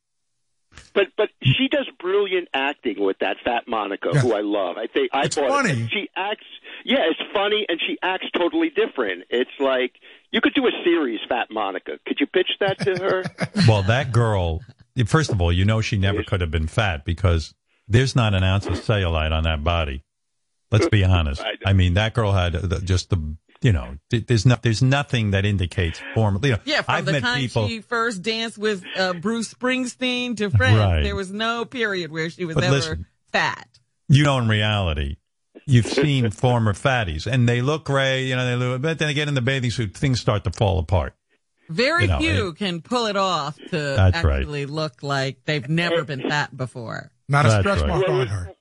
[0.98, 4.20] but but she does brilliant acting with that fat Monica, Yeah.
[4.22, 4.78] who I love.
[4.78, 5.50] I think I It's bought it.
[5.50, 5.72] funny.
[5.84, 6.44] And She acts,
[6.84, 9.26] yeah, it's funny, and she acts totally different.
[9.30, 9.94] It's like
[10.32, 12.00] you could do a series, Fat Monica.
[12.08, 13.24] Could you pitch that to her?
[13.68, 14.62] Well, that girl.
[15.06, 17.54] First of all, you know she never could have been fat because
[17.88, 20.04] there's not an ounce of cellulite on that body.
[20.72, 21.44] Let's be honest.
[21.66, 23.36] I mean, that girl had just the.
[23.62, 24.62] You know, th- there's not.
[24.62, 26.40] There's nothing that indicates form.
[26.44, 27.68] You know, yeah, from I've the met time people.
[27.68, 31.02] she first danced with uh, Bruce Springsteen to Friends, Right.
[31.04, 33.06] there was no period where she was But ever listen.
[33.32, 33.68] fat.
[34.10, 35.18] you know, in reality,
[35.66, 38.26] you've seen former fatties, and they look great.
[38.28, 40.52] You know, they look, but then they get in the bathing suit, things start to
[40.52, 41.16] fall apart.
[41.70, 44.40] Very You know, few can pull it off to That's right.
[44.40, 47.12] actually look like they've never been fat before.
[47.28, 47.88] Not a That's stretch right.
[47.90, 48.52] mark on her.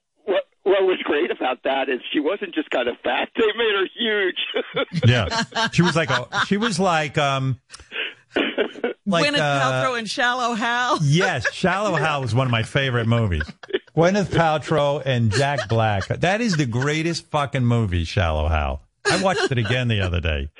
[0.67, 3.75] What what was great about that is she wasn't just kind of fat; they made
[3.75, 4.87] her huge.
[5.07, 6.29] Yeah, she was like a.
[6.47, 7.61] She was like um.
[9.09, 10.99] Like, Gwyneth uh, Paltrow and Shallow Hal.
[11.03, 13.45] Yes, Shallow Hal was one of my favorite movies.
[13.97, 16.09] Gwyneth Paltrow and Jack Black.
[16.09, 18.83] That is the greatest fucking movie, Shallow Hal.
[19.09, 20.51] I watched it again the other day.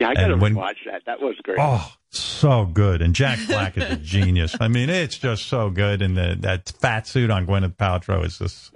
[0.00, 1.02] yeah, I gotta when- watch that.
[1.06, 1.58] That was great.
[1.60, 3.02] Oh, so good.
[3.02, 4.56] And Jack Black is a genius.
[4.60, 6.02] I mean, it's just so good.
[6.02, 8.72] And the, that fat suit on Gwyneth Paltrow is just,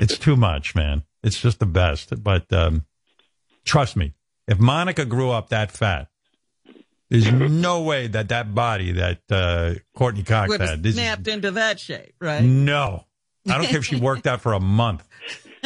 [0.00, 1.04] it's too much, man.
[1.22, 2.22] It's just the best.
[2.22, 2.84] But um,
[3.64, 4.14] trust me,
[4.46, 6.08] if Monica grew up that fat,
[7.10, 10.82] there's no way that that body that uh, Courteney Cox Would had.
[10.82, 12.42] this is- snapped into that shape, right?
[12.42, 13.04] no.
[13.48, 15.06] I don't care if she worked out for a month.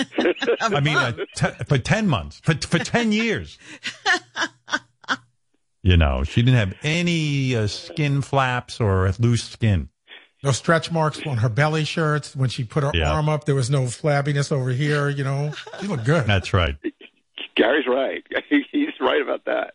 [0.61, 3.57] I mean, t- for 10 months, for, for 10 years.
[5.83, 9.89] You know, she didn't have any uh, skin flaps or loose skin.
[10.43, 12.35] No stretch marks on her belly shirts.
[12.35, 13.13] When she put her Yeah.
[13.13, 15.09] arm up, there was no flabbiness over here.
[15.09, 16.27] You know, she looked good.
[16.27, 16.77] That's right.
[17.57, 18.25] Gary's right.
[18.73, 19.75] He's right about that.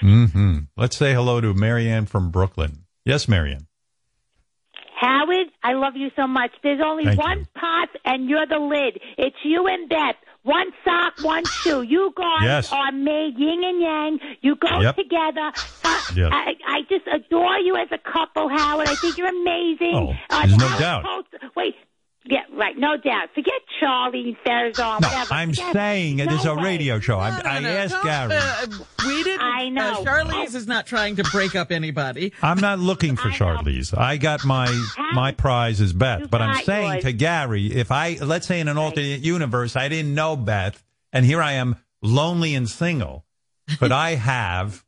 [0.00, 2.84] hmm Let's say hello to Marianne from Brooklyn.
[3.04, 3.66] Yes, Marianne.
[5.00, 6.50] Howard, I love you so much.
[6.62, 7.46] There's only Thank one you.
[7.56, 9.00] pot and you're the lid.
[9.18, 10.14] It's you and Beth.
[10.44, 11.82] One sock, one shoe.
[11.82, 12.72] You guys Yes.
[12.72, 14.18] are made yin and yang.
[14.40, 14.96] You go Yep.
[14.96, 15.52] together.
[15.84, 16.30] Uh, Yes.
[16.32, 18.88] I, I just adore you as a couple, Howard.
[18.88, 19.94] I think you're amazing.
[19.94, 21.04] Oh, Uh, there's no doubt.
[21.04, 21.76] Coulter- wait.
[22.24, 22.78] Yeah, right.
[22.78, 23.30] No doubt.
[23.34, 25.00] Forget Charlie Farazon.
[25.00, 25.34] No, whatever.
[25.34, 26.62] I'm Forget- saying it is No a way.
[26.62, 27.18] radio show.
[27.18, 28.34] I, No, no, I no, asked don't, Gary.
[28.36, 28.66] uh,
[29.06, 29.42] we didn't.
[29.42, 29.90] I know.
[29.90, 32.32] Uh, Charlize is not trying to break up anybody.
[32.40, 33.36] I'm not looking for I know.
[33.36, 33.98] Charlize.
[33.98, 34.68] I got my
[35.14, 37.04] my prize is Beth, You but I'm saying yours.
[37.04, 41.26] to Gary, if I let's say in an alternate universe, I didn't know Beth, and
[41.26, 43.24] here I am, lonely and single.
[43.80, 44.84] Could I have?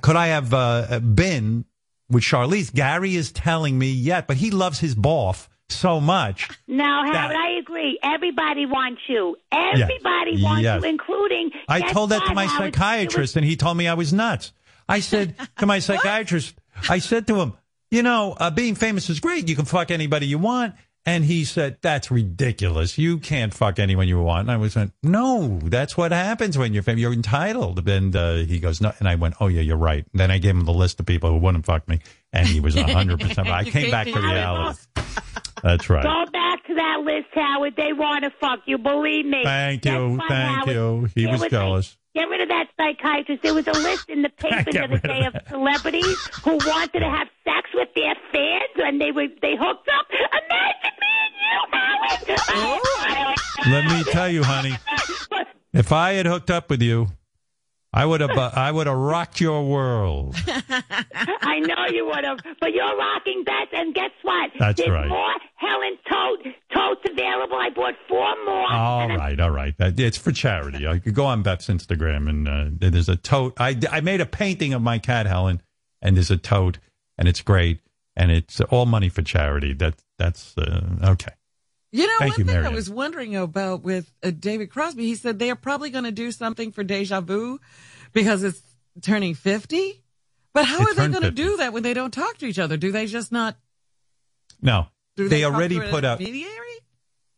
[0.00, 1.64] Could I have uh, been
[2.08, 2.72] with Charlize?
[2.72, 6.48] Gary is telling me yet, but he loves his boff so much.
[6.66, 7.98] No, Howard, I agree.
[8.02, 9.36] Everybody wants you.
[9.50, 10.82] Everybody wants Yes.
[10.82, 11.50] you, including.
[11.68, 12.74] I told that to my Howard?
[12.74, 14.52] psychiatrist, and he told me I was nuts.
[14.88, 16.54] I said to my psychiatrist,
[16.88, 17.52] I said to him,
[17.90, 19.48] you know, uh, being famous is great.
[19.48, 20.74] You can fuck anybody you want.
[21.04, 22.96] And he said, that's ridiculous.
[22.96, 24.42] You can't fuck anyone you want.
[24.42, 27.00] And I was like, no, that's what happens when you're famous.
[27.00, 27.88] You're entitled.
[27.88, 28.92] And uh, he goes, no.
[29.00, 30.06] And I went, oh, yeah, you're right.
[30.12, 31.98] And then I gave him the list of people who wouldn't fuck me.
[32.32, 33.34] And he was 100%.
[33.34, 34.78] But I came back to reality.
[35.62, 36.02] That's right.
[36.02, 37.74] Go back to that list, Howard.
[37.76, 38.78] They want to fuck you.
[38.78, 39.42] Believe me.
[39.44, 40.18] Thank you.
[40.18, 40.68] fine, Thank Howard.
[40.74, 41.08] you.
[41.14, 41.96] He There was like- jealous.
[42.14, 43.42] Get rid of that psychiatrist.
[43.42, 46.98] There was a list in the paper the other day of of celebrities who wanted
[47.00, 50.06] to have sex with their fans, and they were they hooked up.
[50.10, 52.36] Imagine me and you,
[52.98, 53.36] Howard.
[53.66, 54.74] Let me tell you, honey.
[55.74, 57.06] If I had hooked up with you,
[57.94, 58.30] I would have.
[58.30, 60.34] Uh, I would have rocked your world.
[60.46, 62.38] I know you would have.
[62.58, 64.50] But you're rocking bets, and guess what?
[64.58, 65.08] That's There's right.
[65.08, 67.56] more Helen tote totes available.
[67.56, 68.72] I bought four more.
[68.72, 69.76] All right, all right.
[69.76, 70.86] That, it's for charity.
[70.86, 73.54] I could go on Beth's Instagram and uh, there's a tote.
[73.58, 75.60] I, I made a painting of my cat Helen,
[76.00, 76.78] and there's a tote,
[77.18, 77.80] and it's great,
[78.16, 79.74] and it's all money for charity.
[79.74, 81.32] That that's uh, okay.
[81.92, 85.14] You know, Thank one you, thing I was wondering about with uh, David Crosby, he
[85.14, 87.60] said they are probably going to do something for Deja Vu
[88.14, 88.62] because it's
[89.02, 90.02] turning 50.
[90.54, 92.58] But how It are they going to do that when they don't talk to each
[92.58, 92.78] other?
[92.78, 93.56] Do they just not?
[94.62, 94.86] No,
[95.16, 96.20] Do they, they, already put out.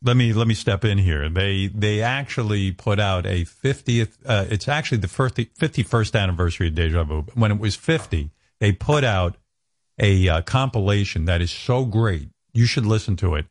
[0.03, 1.29] Let me let me step in here.
[1.31, 4.19] They they actually put out a 50th.
[4.25, 7.25] Uh, it's actually the 50, 51st anniversary of Deja Vu.
[7.35, 8.31] When it was 50,
[8.61, 9.37] they put out
[9.99, 12.29] a uh, compilation that is so great.
[12.53, 13.47] You should listen to it.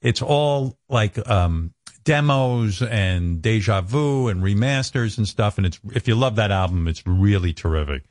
[0.00, 1.74] It's all like um,
[2.04, 5.58] demos and Deja Vu and remasters and stuff.
[5.58, 8.04] And it's if you love that album, it's really terrific.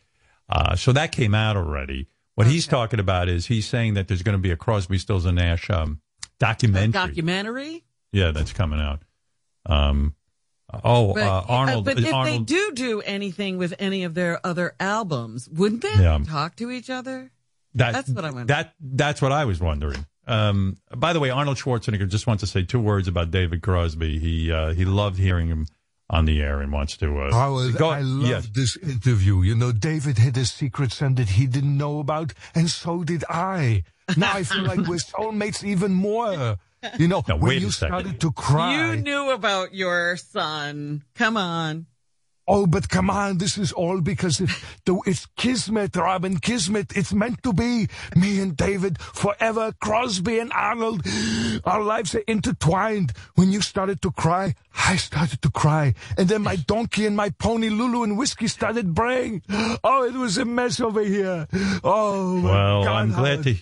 [0.49, 2.07] Uh, so that came out already.
[2.35, 5.25] What he's talking about is he's saying that there's going to be a Crosby, Stills
[5.25, 6.01] and Nash um,
[6.39, 6.91] documentary.
[6.91, 7.83] Documentary?
[8.11, 9.01] Yeah, that's coming out.
[9.65, 10.13] Um,
[10.83, 11.85] oh, But, uh, Arnold.
[11.85, 12.47] but if Arnold.
[12.47, 16.19] they do do anything with any of their other albums, wouldn't they Yeah.
[16.27, 17.31] talk to each other?
[17.73, 18.45] that, that's what I wonder.
[18.53, 20.05] That that's what I was wondering.
[20.27, 24.19] Um, by the way, Arnold Schwarzenegger just wants to say two words about David Crosby.
[24.19, 25.67] He uh, he loved hearing him
[26.09, 27.19] on the air and wants to.
[27.19, 28.49] Uh, Howard, go- I love yes.
[28.53, 29.41] this interview.
[29.41, 33.23] You know, David had a secret son that he didn't know about, and so did
[33.29, 33.83] I.
[34.15, 36.57] Now I feel like we're soulmates even more.
[36.97, 38.75] You know, Now, when you started to cry.
[38.75, 41.03] You knew about your son.
[41.15, 41.87] Come on.
[42.49, 44.49] Oh, but come on, this is all because it,
[44.85, 46.95] the, it's Kismet, Robin, Kismet.
[46.95, 47.87] It's meant to be.
[48.15, 51.01] Me and David, forever, Crosby and Arnold.
[51.65, 53.11] Our lives are intertwined.
[53.35, 55.93] When you started to cry, I started to cry.
[56.17, 59.41] And then my donkey and my pony Lulu and Whiskey started braying.
[59.83, 61.47] Oh, it was a mess over here.
[61.83, 63.43] Oh, Well, God, I'm glad Howard.
[63.43, 63.55] to.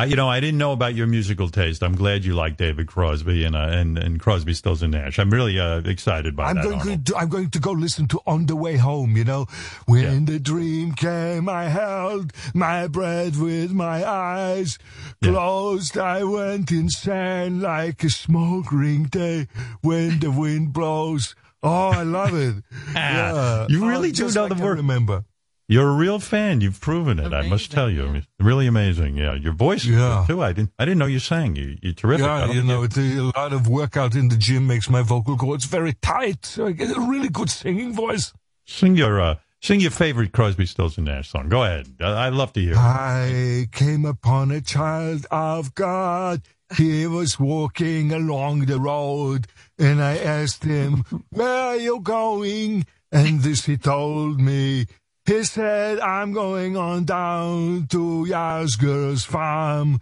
[0.00, 1.82] I, you know, I didn't know about your musical taste.
[1.82, 5.18] I'm glad you like David Crosby and uh, and and Crosby, Stills and Nash.
[5.18, 6.64] I'm really uh, excited by I'm that.
[6.64, 9.44] going to I'm going to go listen to On the Way Home, you know.
[9.84, 14.78] When the dream came, I held my breath with my eyes
[15.22, 15.98] closed.
[15.98, 19.48] I went insane like a smoke ring day
[19.82, 21.34] when the wind blows.
[21.62, 22.64] Oh, I love it.
[22.94, 23.66] yeah.
[23.68, 24.78] You really Oh, do know the word.
[24.78, 25.24] Remember?
[25.70, 26.60] You're a real fan.
[26.60, 27.32] You've proven it.
[27.32, 28.20] I must tell you, yeah.
[28.40, 29.16] really amazing.
[29.16, 30.24] Yeah, your voice is Yeah.
[30.26, 30.42] good, too.
[30.42, 30.72] I didn't.
[30.80, 31.54] I didn't know you sang.
[31.54, 32.26] You, you're terrific.
[32.26, 35.36] Yeah, you know, it's a, a lot of workout in the gym makes my vocal
[35.36, 38.32] cords very tight, so I get a really good singing voice.
[38.66, 41.48] Sing your uh, sing your favorite Crosby, Stills and Nash song.
[41.48, 41.86] Go ahead.
[42.00, 42.72] I, I'd love to hear.
[42.72, 42.78] it.
[42.78, 46.42] I came upon a child of God.
[46.76, 49.46] He was walking along the road,
[49.78, 52.86] and I asked him, Where are you going?
[53.12, 54.86] And this he told me.
[55.26, 60.00] He said, I'm going on down to Yasgur's farm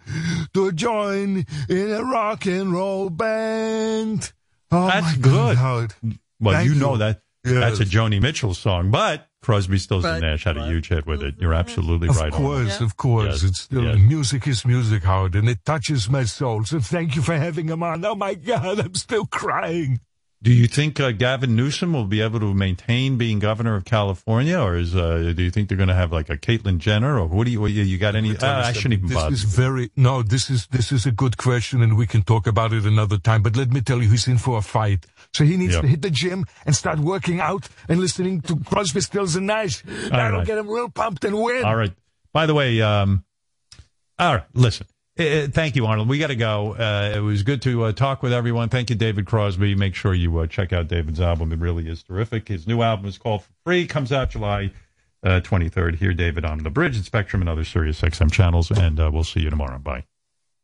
[0.53, 4.31] to join in a rock and roll band.
[4.71, 5.57] Oh, That's my good.
[5.57, 5.93] God,
[6.39, 6.79] Well, you you.
[6.79, 10.67] know that that's a Joni Mitchell song, but Crosby, Stills and But- Nash had a
[10.67, 11.35] huge hit with it.
[11.39, 12.31] You're absolutely Of right.
[12.33, 12.37] on.
[12.39, 13.25] course, of course.
[13.41, 13.97] Yes, It's still yes.
[13.97, 16.63] music is music, Howard, and it touches my soul.
[16.65, 18.03] So thank you for having him on.
[18.05, 19.99] Oh my God, I'm still crying.
[20.41, 24.57] Do you think uh, Gavin Newsom will be able to maintain being governor of California,
[24.57, 27.27] or is uh, do you think they're going to have like a Caitlyn Jenner, or
[27.27, 28.37] what do you what, you, got any?
[28.37, 29.33] Uh, I shouldn't even This bother.
[29.33, 30.23] is very no.
[30.23, 33.43] This is this is a good question, and we can talk about it another time.
[33.43, 35.05] But let me tell you, he's in for a fight.
[35.33, 35.81] So he needs Yep.
[35.81, 39.81] to hit the gym and start working out and listening to Crosby, Stills, and Nash.
[39.81, 40.47] That'll right.
[40.47, 41.65] get him real pumped and win.
[41.65, 41.91] All right.
[42.31, 43.25] By the way, um,
[44.17, 44.45] all right.
[44.53, 44.87] Listen.
[45.19, 46.07] Uh, uh, thank you, Arnold.
[46.07, 46.73] We got to go.
[46.75, 48.69] Uh, it was good to uh, talk with everyone.
[48.69, 49.75] Thank you, David Crosby.
[49.75, 51.51] Make sure you uh, check out David's album.
[51.51, 52.47] It really is terrific.
[52.47, 53.85] His new album is called For Free.
[53.85, 54.71] Comes out July
[55.23, 55.95] uh, 23rd.
[55.95, 58.71] Hear, David on the Bridge and Spectrum and other Sirius XM channels.
[58.71, 59.77] And uh, we'll see you tomorrow.
[59.77, 60.05] Bye.